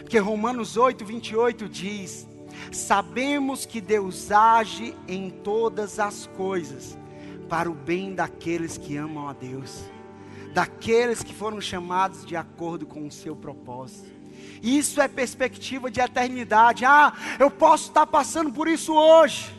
Porque 0.00 0.18
Romanos 0.18 0.76
8, 0.76 1.04
28 1.04 1.68
diz: 1.68 2.26
Sabemos 2.72 3.64
que 3.64 3.80
Deus 3.80 4.30
age 4.30 4.94
em 5.06 5.30
todas 5.30 5.98
as 5.98 6.26
coisas 6.26 6.98
para 7.48 7.70
o 7.70 7.74
bem 7.74 8.14
daqueles 8.14 8.76
que 8.76 8.96
amam 8.96 9.28
a 9.28 9.32
Deus, 9.32 9.84
daqueles 10.52 11.22
que 11.22 11.32
foram 11.32 11.60
chamados 11.60 12.24
de 12.24 12.36
acordo 12.36 12.86
com 12.86 13.06
o 13.06 13.12
seu 13.12 13.36
propósito. 13.36 14.15
Isso 14.62 15.00
é 15.00 15.08
perspectiva 15.08 15.90
de 15.90 16.00
eternidade. 16.00 16.84
Ah, 16.84 17.12
eu 17.38 17.50
posso 17.50 17.88
estar 17.88 18.06
passando 18.06 18.52
por 18.52 18.68
isso 18.68 18.94
hoje, 18.94 19.54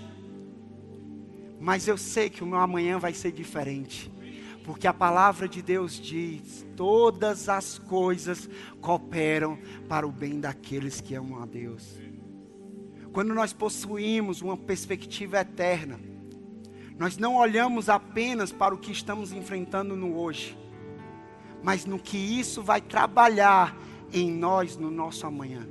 mas 1.60 1.88
eu 1.88 1.98
sei 1.98 2.30
que 2.30 2.44
o 2.44 2.48
meu 2.48 2.60
amanhã 2.60 3.00
vai 3.00 3.14
ser 3.14 3.32
diferente. 3.32 4.12
Porque 4.64 4.86
a 4.86 4.94
palavra 4.94 5.48
de 5.48 5.62
Deus 5.62 6.00
diz: 6.00 6.66
todas 6.76 7.48
as 7.48 7.80
coisas 7.80 8.50
cooperam 8.82 9.58
para 9.88 10.06
o 10.06 10.12
bem 10.12 10.42
daqueles 10.42 11.00
que 11.00 11.16
amam 11.16 11.42
a 11.42 11.46
Deus. 11.46 11.98
Quando 13.14 13.34
nós 13.34 13.54
possuímos 13.54 14.42
uma 14.42 14.58
perspectiva 14.58 15.40
eterna, 15.40 15.98
nós 17.00 17.18
não 17.18 17.36
olhamos 17.36 17.90
apenas 17.90 18.52
para 18.52 18.76
o 18.76 18.78
que 18.78 18.92
estamos 18.92 19.32
enfrentando 19.32 19.96
no 19.96 20.18
hoje, 20.18 20.58
mas 21.64 21.86
no 21.86 21.98
que 21.98 22.18
isso 22.18 22.62
vai 22.62 22.82
trabalhar 22.82 23.76
em 24.12 24.32
nós 24.32 24.78
no 24.78 24.90
nosso 24.90 25.26
amanhã. 25.26 25.68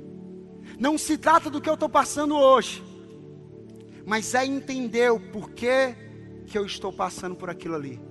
Não 0.79 0.97
se 0.97 1.17
trata 1.17 1.49
do 1.49 1.61
que 1.61 1.69
eu 1.69 1.75
estou 1.75 1.89
passando 1.89 2.35
hoje, 2.35 2.83
mas 4.05 4.33
é 4.33 4.45
entender 4.45 5.11
o 5.11 5.19
porquê 5.19 5.95
que 6.45 6.57
eu 6.57 6.65
estou 6.65 6.91
passando 6.91 7.35
por 7.35 7.49
aquilo 7.49 7.75
ali. 7.75 8.01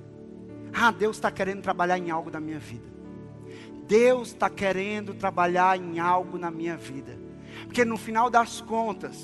Ah, 0.72 0.90
Deus 0.90 1.16
está 1.16 1.30
querendo 1.30 1.62
trabalhar 1.62 1.98
em 1.98 2.10
algo 2.10 2.30
na 2.30 2.40
minha 2.40 2.58
vida. 2.58 2.84
Deus 3.86 4.28
está 4.28 4.50
querendo 4.50 5.14
trabalhar 5.14 5.78
em 5.78 5.98
algo 5.98 6.36
na 6.38 6.50
minha 6.50 6.76
vida. 6.76 7.18
Porque 7.64 7.84
no 7.84 7.96
final 7.96 8.28
das 8.28 8.60
contas, 8.60 9.16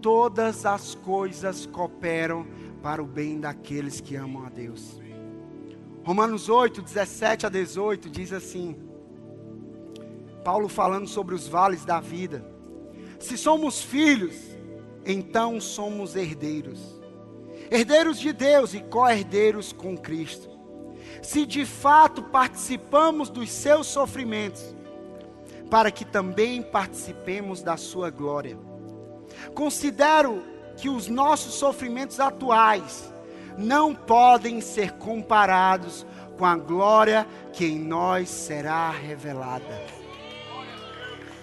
todas 0.00 0.66
as 0.66 0.94
coisas 0.94 1.66
cooperam 1.66 2.46
para 2.82 3.02
o 3.02 3.06
bem 3.06 3.38
daqueles 3.38 4.00
que 4.00 4.16
amam 4.16 4.44
a 4.44 4.48
Deus. 4.48 5.00
Romanos 6.04 6.48
8, 6.48 6.82
17 6.82 7.46
a 7.46 7.48
18 7.48 8.10
diz 8.10 8.32
assim: 8.32 8.76
Paulo 10.44 10.68
falando 10.68 11.06
sobre 11.06 11.34
os 11.34 11.46
vales 11.46 11.84
da 11.84 12.00
vida. 12.00 12.44
Se 13.18 13.38
somos 13.38 13.80
filhos, 13.80 14.34
então 15.04 15.60
somos 15.60 16.16
herdeiros. 16.16 17.00
Herdeiros 17.70 18.18
de 18.18 18.32
Deus 18.32 18.74
e 18.74 18.80
co-herdeiros 18.80 19.72
com 19.72 19.96
Cristo 19.96 20.52
se 21.22 21.46
de 21.46 21.64
fato 21.64 22.22
participamos 22.22 23.30
dos 23.30 23.50
seus 23.50 23.86
sofrimentos, 23.86 24.74
para 25.70 25.90
que 25.90 26.04
também 26.04 26.62
participemos 26.62 27.62
da 27.62 27.76
sua 27.76 28.10
glória. 28.10 28.58
Considero 29.54 30.42
que 30.76 30.88
os 30.88 31.08
nossos 31.08 31.54
sofrimentos 31.54 32.18
atuais 32.18 33.12
não 33.56 33.94
podem 33.94 34.60
ser 34.60 34.92
comparados 34.92 36.04
com 36.36 36.44
a 36.44 36.56
glória 36.56 37.26
que 37.52 37.66
em 37.66 37.78
nós 37.78 38.28
será 38.28 38.90
revelada. 38.90 40.01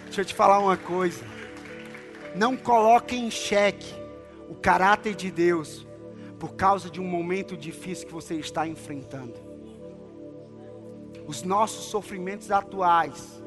Deixa 0.09 0.21
eu 0.21 0.25
te 0.25 0.33
falar 0.33 0.57
uma 0.57 0.75
coisa. 0.75 1.23
Não 2.35 2.57
coloque 2.57 3.15
em 3.15 3.29
xeque 3.29 3.93
o 4.49 4.55
caráter 4.55 5.13
de 5.13 5.29
Deus 5.29 5.85
por 6.39 6.55
causa 6.55 6.89
de 6.89 6.99
um 6.99 7.03
momento 7.03 7.55
difícil 7.55 8.07
que 8.07 8.13
você 8.13 8.33
está 8.33 8.65
enfrentando. 8.67 9.35
Os 11.27 11.43
nossos 11.43 11.85
sofrimentos 11.85 12.49
atuais, 12.49 13.39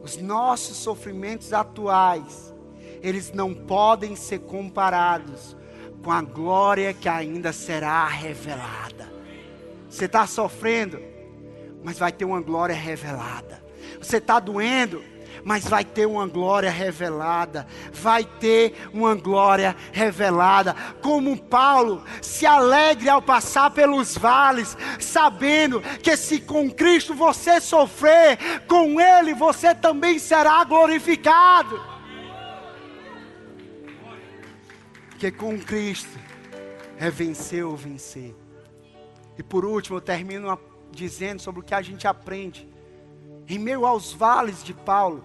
os 0.00 0.16
nossos 0.16 0.76
sofrimentos 0.76 1.52
atuais, 1.52 2.54
eles 3.02 3.32
não 3.32 3.52
podem 3.52 4.14
ser 4.14 4.38
comparados 4.38 5.56
com 6.04 6.12
a 6.12 6.22
glória 6.22 6.94
que 6.94 7.08
ainda 7.08 7.52
será 7.52 8.06
revelada. 8.06 9.12
Você 9.90 10.04
está 10.04 10.24
sofrendo, 10.24 11.00
mas 11.82 11.98
vai 11.98 12.12
ter 12.12 12.24
uma 12.24 12.40
glória 12.40 12.76
revelada. 12.76 13.60
Você 14.00 14.18
está 14.18 14.38
doendo, 14.38 15.02
mas 15.44 15.66
vai 15.66 15.84
ter 15.84 16.06
uma 16.06 16.26
glória 16.26 16.70
revelada, 16.70 17.66
vai 17.92 18.24
ter 18.24 18.74
uma 18.92 19.14
glória 19.14 19.76
revelada. 19.92 20.74
Como 21.02 21.36
Paulo 21.36 22.04
se 22.22 22.46
alegre 22.46 23.08
ao 23.08 23.22
passar 23.22 23.70
pelos 23.70 24.16
vales, 24.16 24.76
sabendo 24.98 25.80
que 26.02 26.16
se 26.16 26.40
com 26.40 26.70
Cristo 26.70 27.14
você 27.14 27.60
sofrer, 27.60 28.38
com 28.66 29.00
Ele 29.00 29.34
você 29.34 29.74
também 29.74 30.18
será 30.18 30.62
glorificado. 30.64 31.80
Porque 35.10 35.32
com 35.32 35.58
Cristo 35.58 36.18
é 36.98 37.10
vencer 37.10 37.64
ou 37.64 37.76
vencer. 37.76 38.34
E 39.36 39.42
por 39.42 39.64
último, 39.64 39.96
eu 39.96 40.00
termino 40.00 40.58
dizendo 40.90 41.40
sobre 41.40 41.60
o 41.60 41.64
que 41.64 41.74
a 41.74 41.82
gente 41.82 42.06
aprende 42.06 42.68
em 43.48 43.58
meio 43.58 43.86
aos 43.86 44.12
vales 44.12 44.62
de 44.62 44.74
Paulo, 44.74 45.24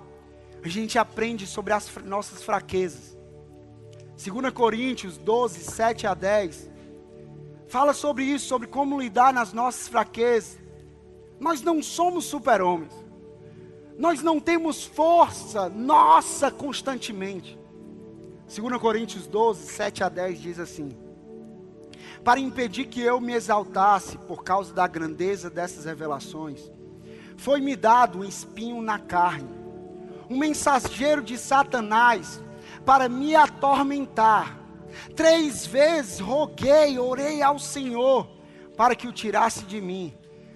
a 0.63 0.67
gente 0.69 0.97
aprende 0.97 1.45
sobre 1.45 1.73
as 1.73 1.89
nossas 2.05 2.43
fraquezas. 2.43 3.17
2 4.23 4.53
Coríntios 4.53 5.17
12, 5.17 5.59
7 5.59 6.07
a 6.07 6.13
10, 6.13 6.69
fala 7.67 7.93
sobre 7.93 8.23
isso, 8.23 8.47
sobre 8.47 8.67
como 8.67 9.01
lidar 9.01 9.33
nas 9.33 9.51
nossas 9.51 9.87
fraquezas. 9.87 10.59
Nós 11.39 11.61
não 11.61 11.81
somos 11.81 12.25
super-homens, 12.25 12.93
nós 13.97 14.21
não 14.21 14.39
temos 14.39 14.85
força 14.85 15.67
nossa 15.67 16.49
constantemente. 16.49 17.59
2 18.55 18.77
Coríntios 18.79 19.27
12, 19.27 19.65
7 19.65 20.03
a 20.03 20.09
10 20.09 20.41
diz 20.41 20.59
assim: 20.59 20.89
Para 22.23 22.39
impedir 22.39 22.85
que 22.85 23.01
eu 23.01 23.19
me 23.19 23.33
exaltasse 23.33 24.17
por 24.19 24.43
causa 24.43 24.73
da 24.73 24.87
grandeza 24.87 25.49
dessas 25.49 25.85
revelações, 25.85 26.71
foi-me 27.35 27.75
dado 27.75 28.19
um 28.19 28.23
espinho 28.23 28.81
na 28.81 28.99
carne, 28.99 29.62
um 30.33 30.37
mensageiro 30.37 31.21
de 31.21 31.37
Satanás, 31.37 32.41
para 32.83 33.07
me 33.07 33.35
atormentar. 33.35 34.59
Três 35.15 35.65
vezes 35.65 36.19
roguei, 36.19 36.97
orei 36.97 37.41
ao 37.43 37.59
Senhor, 37.59 38.27
para 38.75 38.95
que 38.95 39.07
o 39.07 39.13
tirasse 39.13 39.63
de 39.63 39.79
mim. 39.79 40.13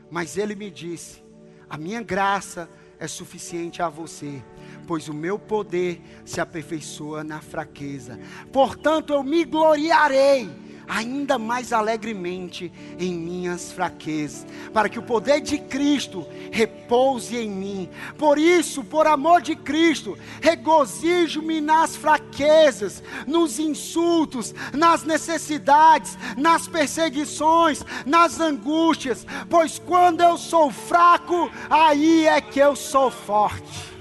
Mas 0.09 0.35
ele 0.35 0.55
me 0.55 0.71
disse: 0.71 1.23
A 1.69 1.77
minha 1.77 2.01
graça 2.01 2.67
é 2.99 3.07
suficiente 3.07 3.81
a 3.81 3.87
você, 3.87 4.43
pois 4.87 5.07
o 5.07 5.13
meu 5.13 5.37
poder 5.37 6.01
se 6.25 6.41
aperfeiçoa 6.41 7.23
na 7.23 7.39
fraqueza. 7.39 8.19
Portanto, 8.51 9.13
eu 9.13 9.23
me 9.23 9.45
gloriarei 9.45 10.49
ainda 10.87 11.37
mais 11.37 11.73
alegremente 11.73 12.71
em 12.97 13.13
minhas 13.13 13.71
fraquezas, 13.71 14.45
para 14.73 14.87
que 14.87 14.97
o 14.97 15.03
poder 15.03 15.41
de 15.41 15.57
Cristo 15.57 16.25
repouse 16.51 17.35
em 17.35 17.49
mim. 17.49 17.89
Por 18.17 18.37
isso, 18.37 18.83
por 18.83 19.05
amor 19.05 19.41
de 19.41 19.55
Cristo, 19.55 20.17
regozijo-me 20.41 21.59
nas 21.59 21.95
fraquezas, 21.95 23.03
nos 23.25 23.59
insultos, 23.59 24.55
nas 24.73 25.03
necessidades, 25.03 26.17
nas 26.37 26.67
perseguições, 26.67 27.83
nas 28.05 28.39
angústias, 28.39 29.25
pois 29.49 29.77
quando 29.79 30.21
eu 30.21 30.37
sou 30.37 30.71
fraco, 30.71 31.51
aí 31.69 32.25
é 32.25 32.39
que 32.39 32.59
eu 32.59 32.75
sou 32.75 33.11
forte. 33.11 33.97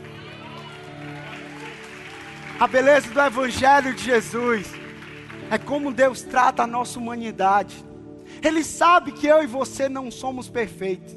A 2.58 2.66
beleza 2.66 3.10
do 3.10 3.20
Evangelho 3.20 3.92
de 3.92 4.04
Jesus 4.04 4.75
é 5.50 5.58
como 5.58 5.92
Deus 5.92 6.22
trata 6.22 6.62
a 6.62 6.66
nossa 6.66 6.98
humanidade. 6.98 7.84
Ele 8.42 8.64
sabe 8.64 9.12
que 9.12 9.26
eu 9.26 9.42
e 9.42 9.46
você 9.46 9.88
não 9.88 10.10
somos 10.10 10.48
perfeitos. 10.48 11.14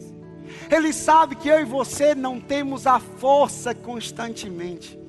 Ele 0.69 0.93
sabe 0.93 1.35
que 1.35 1.47
eu 1.47 1.59
e 1.59 1.65
você 1.65 2.13
não 2.15 2.39
temos 2.39 2.87
a 2.87 2.99
força 2.99 3.73
constantemente. 3.73 4.99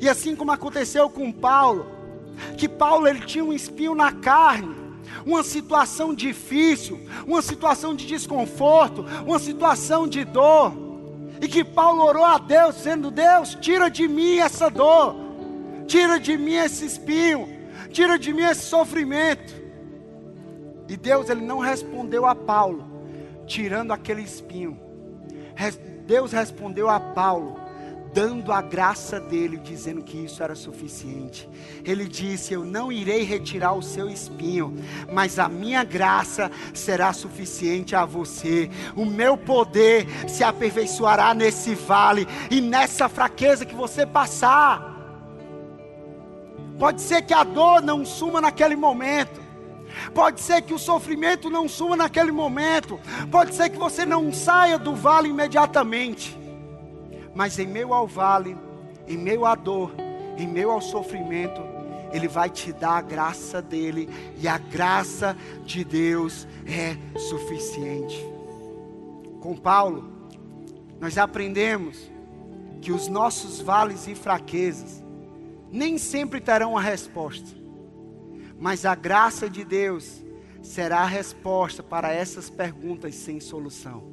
E 0.00 0.08
assim 0.08 0.36
como 0.36 0.52
aconteceu 0.52 1.08
com 1.08 1.32
Paulo, 1.32 1.86
que 2.56 2.68
Paulo 2.68 3.06
ele 3.06 3.20
tinha 3.20 3.44
um 3.44 3.52
espinho 3.52 3.94
na 3.94 4.12
carne, 4.12 4.74
uma 5.26 5.42
situação 5.42 6.14
difícil, 6.14 7.00
uma 7.26 7.42
situação 7.42 7.94
de 7.94 8.06
desconforto, 8.06 9.04
uma 9.26 9.38
situação 9.38 10.06
de 10.06 10.24
dor, 10.24 10.72
e 11.40 11.48
que 11.48 11.64
Paulo 11.64 12.02
orou 12.04 12.24
a 12.24 12.38
Deus, 12.38 12.76
dizendo: 12.76 13.10
Deus, 13.10 13.56
tira 13.60 13.88
de 13.88 14.06
mim 14.08 14.38
essa 14.38 14.68
dor, 14.68 15.14
tira 15.86 16.18
de 16.18 16.36
mim 16.36 16.54
esse 16.54 16.84
espinho, 16.84 17.57
tira 17.90 18.18
de 18.18 18.32
mim 18.32 18.42
esse 18.42 18.62
sofrimento. 18.62 19.54
E 20.88 20.96
Deus 20.96 21.28
ele 21.28 21.42
não 21.42 21.58
respondeu 21.58 22.24
a 22.24 22.34
Paulo, 22.34 22.84
tirando 23.46 23.92
aquele 23.92 24.22
espinho. 24.22 24.80
Deus 26.06 26.32
respondeu 26.32 26.88
a 26.88 26.98
Paulo, 26.98 27.60
dando 28.14 28.50
a 28.50 28.62
graça 28.62 29.20
dele, 29.20 29.58
dizendo 29.58 30.02
que 30.02 30.16
isso 30.16 30.42
era 30.42 30.54
suficiente. 30.54 31.46
Ele 31.84 32.08
disse: 32.08 32.54
Eu 32.54 32.64
não 32.64 32.90
irei 32.90 33.22
retirar 33.24 33.74
o 33.74 33.82
seu 33.82 34.08
espinho, 34.08 34.74
mas 35.12 35.38
a 35.38 35.48
minha 35.48 35.84
graça 35.84 36.50
será 36.72 37.12
suficiente 37.12 37.94
a 37.94 38.06
você. 38.06 38.70
O 38.96 39.04
meu 39.04 39.36
poder 39.36 40.06
se 40.26 40.42
aperfeiçoará 40.42 41.34
nesse 41.34 41.74
vale 41.74 42.26
e 42.50 42.62
nessa 42.62 43.06
fraqueza 43.06 43.66
que 43.66 43.74
você 43.74 44.06
passar. 44.06 44.87
Pode 46.78 47.00
ser 47.00 47.22
que 47.22 47.34
a 47.34 47.42
dor 47.42 47.82
não 47.82 48.04
suma 48.04 48.40
naquele 48.40 48.76
momento. 48.76 49.40
Pode 50.14 50.40
ser 50.40 50.62
que 50.62 50.72
o 50.72 50.78
sofrimento 50.78 51.50
não 51.50 51.68
suma 51.68 51.96
naquele 51.96 52.30
momento. 52.30 53.00
Pode 53.30 53.54
ser 53.54 53.68
que 53.68 53.76
você 53.76 54.06
não 54.06 54.32
saia 54.32 54.78
do 54.78 54.94
vale 54.94 55.28
imediatamente. 55.28 56.38
Mas 57.34 57.58
em 57.58 57.66
meio 57.66 57.92
ao 57.92 58.06
vale, 58.06 58.56
em 59.06 59.16
meio 59.16 59.44
à 59.44 59.54
dor, 59.54 59.92
em 60.36 60.46
meio 60.46 60.70
ao 60.70 60.80
sofrimento, 60.80 61.60
Ele 62.12 62.28
vai 62.28 62.48
te 62.48 62.72
dar 62.72 62.98
a 62.98 63.02
graça 63.02 63.60
dele. 63.60 64.08
E 64.38 64.46
a 64.46 64.58
graça 64.58 65.36
de 65.64 65.82
Deus 65.84 66.46
é 66.64 66.96
suficiente. 67.18 68.24
Com 69.40 69.56
Paulo, 69.56 70.12
nós 71.00 71.18
aprendemos 71.18 72.10
que 72.80 72.92
os 72.92 73.08
nossos 73.08 73.60
vales 73.60 74.06
e 74.06 74.14
fraquezas 74.14 75.07
nem 75.70 75.98
sempre 75.98 76.40
terão 76.40 76.76
a 76.76 76.80
resposta, 76.80 77.56
mas 78.58 78.84
a 78.84 78.94
graça 78.94 79.48
de 79.48 79.64
Deus 79.64 80.24
será 80.62 81.00
a 81.00 81.06
resposta 81.06 81.82
para 81.82 82.12
essas 82.12 82.50
perguntas 82.50 83.14
sem 83.14 83.40
solução. 83.40 84.04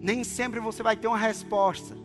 Nem 0.00 0.24
sempre 0.24 0.60
você 0.60 0.82
vai 0.82 0.96
ter 0.96 1.06
uma 1.06 1.18
resposta, 1.18 1.96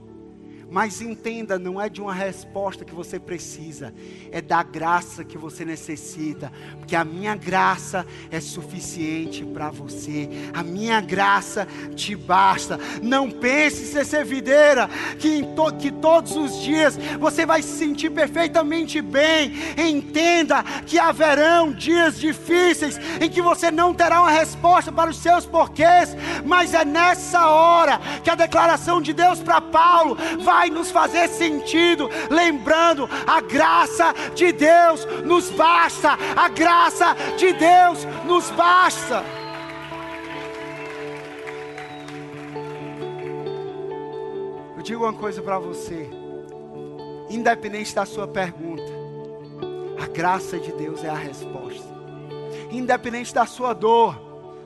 mas 0.71 1.01
entenda, 1.01 1.57
não 1.57 1.81
é 1.81 1.89
de 1.89 2.01
uma 2.01 2.13
resposta 2.13 2.85
que 2.85 2.93
você 2.93 3.19
precisa, 3.19 3.93
é 4.31 4.41
da 4.41 4.61
graça 4.61 5.23
que 5.23 5.37
você 5.37 5.65
necessita, 5.65 6.51
porque 6.77 6.95
a 6.95 7.03
minha 7.03 7.35
graça 7.35 8.05
é 8.29 8.39
suficiente 8.39 9.43
para 9.43 9.69
você, 9.69 10.29
a 10.53 10.61
minha 10.61 11.01
graça 11.01 11.67
te 11.95 12.15
basta. 12.15 12.79
Não 13.01 13.31
pense 13.31 13.85
ser 13.85 14.05
servideira, 14.05 14.87
que, 15.17 15.43
to, 15.55 15.73
que 15.73 15.91
todos 15.91 16.35
os 16.35 16.61
dias 16.61 16.97
você 17.19 17.45
vai 17.45 17.61
se 17.61 17.77
sentir 17.77 18.11
perfeitamente 18.11 19.01
bem. 19.01 19.53
Entenda 19.77 20.63
que 20.85 20.99
haverão 20.99 21.71
dias 21.71 22.19
difíceis 22.19 22.99
em 23.19 23.29
que 23.29 23.41
você 23.41 23.71
não 23.71 23.93
terá 23.93 24.21
uma 24.21 24.31
resposta 24.31 24.91
para 24.91 25.09
os 25.09 25.17
seus 25.17 25.45
porquês, 25.45 26.15
mas 26.45 26.73
é 26.73 26.85
nessa 26.85 27.47
hora 27.47 27.99
que 28.23 28.29
a 28.29 28.35
declaração 28.35 29.01
de 29.01 29.13
Deus 29.13 29.39
para 29.39 29.59
Paulo 29.59 30.17
vai 30.41 30.58
vai 30.59 30.69
nos 30.69 30.91
fazer 30.91 31.29
sentido, 31.29 32.09
lembrando 32.29 33.09
a 33.25 33.39
graça 33.39 34.13
de 34.35 34.51
Deus 34.51 35.05
nos 35.23 35.49
basta, 35.49 36.17
a 36.35 36.49
graça 36.49 37.15
de 37.37 37.53
Deus 37.53 38.05
nos 38.25 38.49
basta. 38.51 39.23
Eu 44.75 44.83
digo 44.83 45.05
uma 45.05 45.13
coisa 45.13 45.41
para 45.41 45.57
você, 45.57 46.09
independente 47.29 47.95
da 47.95 48.05
sua 48.05 48.27
pergunta, 48.27 48.91
a 49.97 50.07
graça 50.07 50.59
de 50.59 50.73
Deus 50.73 51.05
é 51.05 51.09
a 51.09 51.15
resposta. 51.15 51.87
Independente 52.69 53.33
da 53.33 53.45
sua 53.45 53.71
dor, 53.73 54.19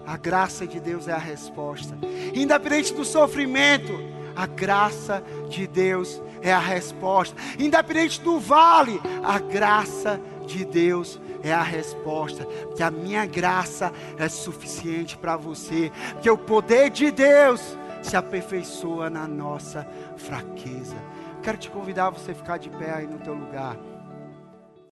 a 0.07 0.17
graça 0.17 0.65
de 0.65 0.79
Deus 0.79 1.07
é 1.07 1.13
a 1.13 1.19
resposta. 1.19 1.95
Independente 2.33 2.95
do 2.95 3.05
sofrimento, 3.05 4.12
a 4.35 4.45
graça 4.45 5.23
de 5.49 5.67
Deus 5.67 6.21
é 6.41 6.51
a 6.51 6.59
resposta. 6.59 7.35
Independente 7.57 8.21
do 8.21 8.39
vale, 8.39 8.99
a 9.23 9.39
graça 9.39 10.19
de 10.45 10.65
Deus 10.65 11.19
é 11.41 11.53
a 11.53 11.63
resposta. 11.63 12.45
Que 12.75 12.83
a 12.83 12.91
minha 12.91 13.25
graça 13.25 13.91
é 14.17 14.27
suficiente 14.27 15.17
para 15.17 15.37
você. 15.37 15.91
Que 16.21 16.29
o 16.29 16.37
poder 16.37 16.89
de 16.89 17.11
Deus 17.11 17.77
se 18.01 18.17
aperfeiçoa 18.17 19.09
na 19.09 19.27
nossa 19.27 19.87
fraqueza. 20.17 20.95
Quero 21.41 21.57
te 21.57 21.69
convidar 21.69 22.07
a 22.07 22.09
você 22.09 22.33
ficar 22.33 22.57
de 22.57 22.69
pé 22.69 22.93
aí 22.93 23.07
no 23.07 23.19
teu 23.19 23.33
lugar. 23.33 23.77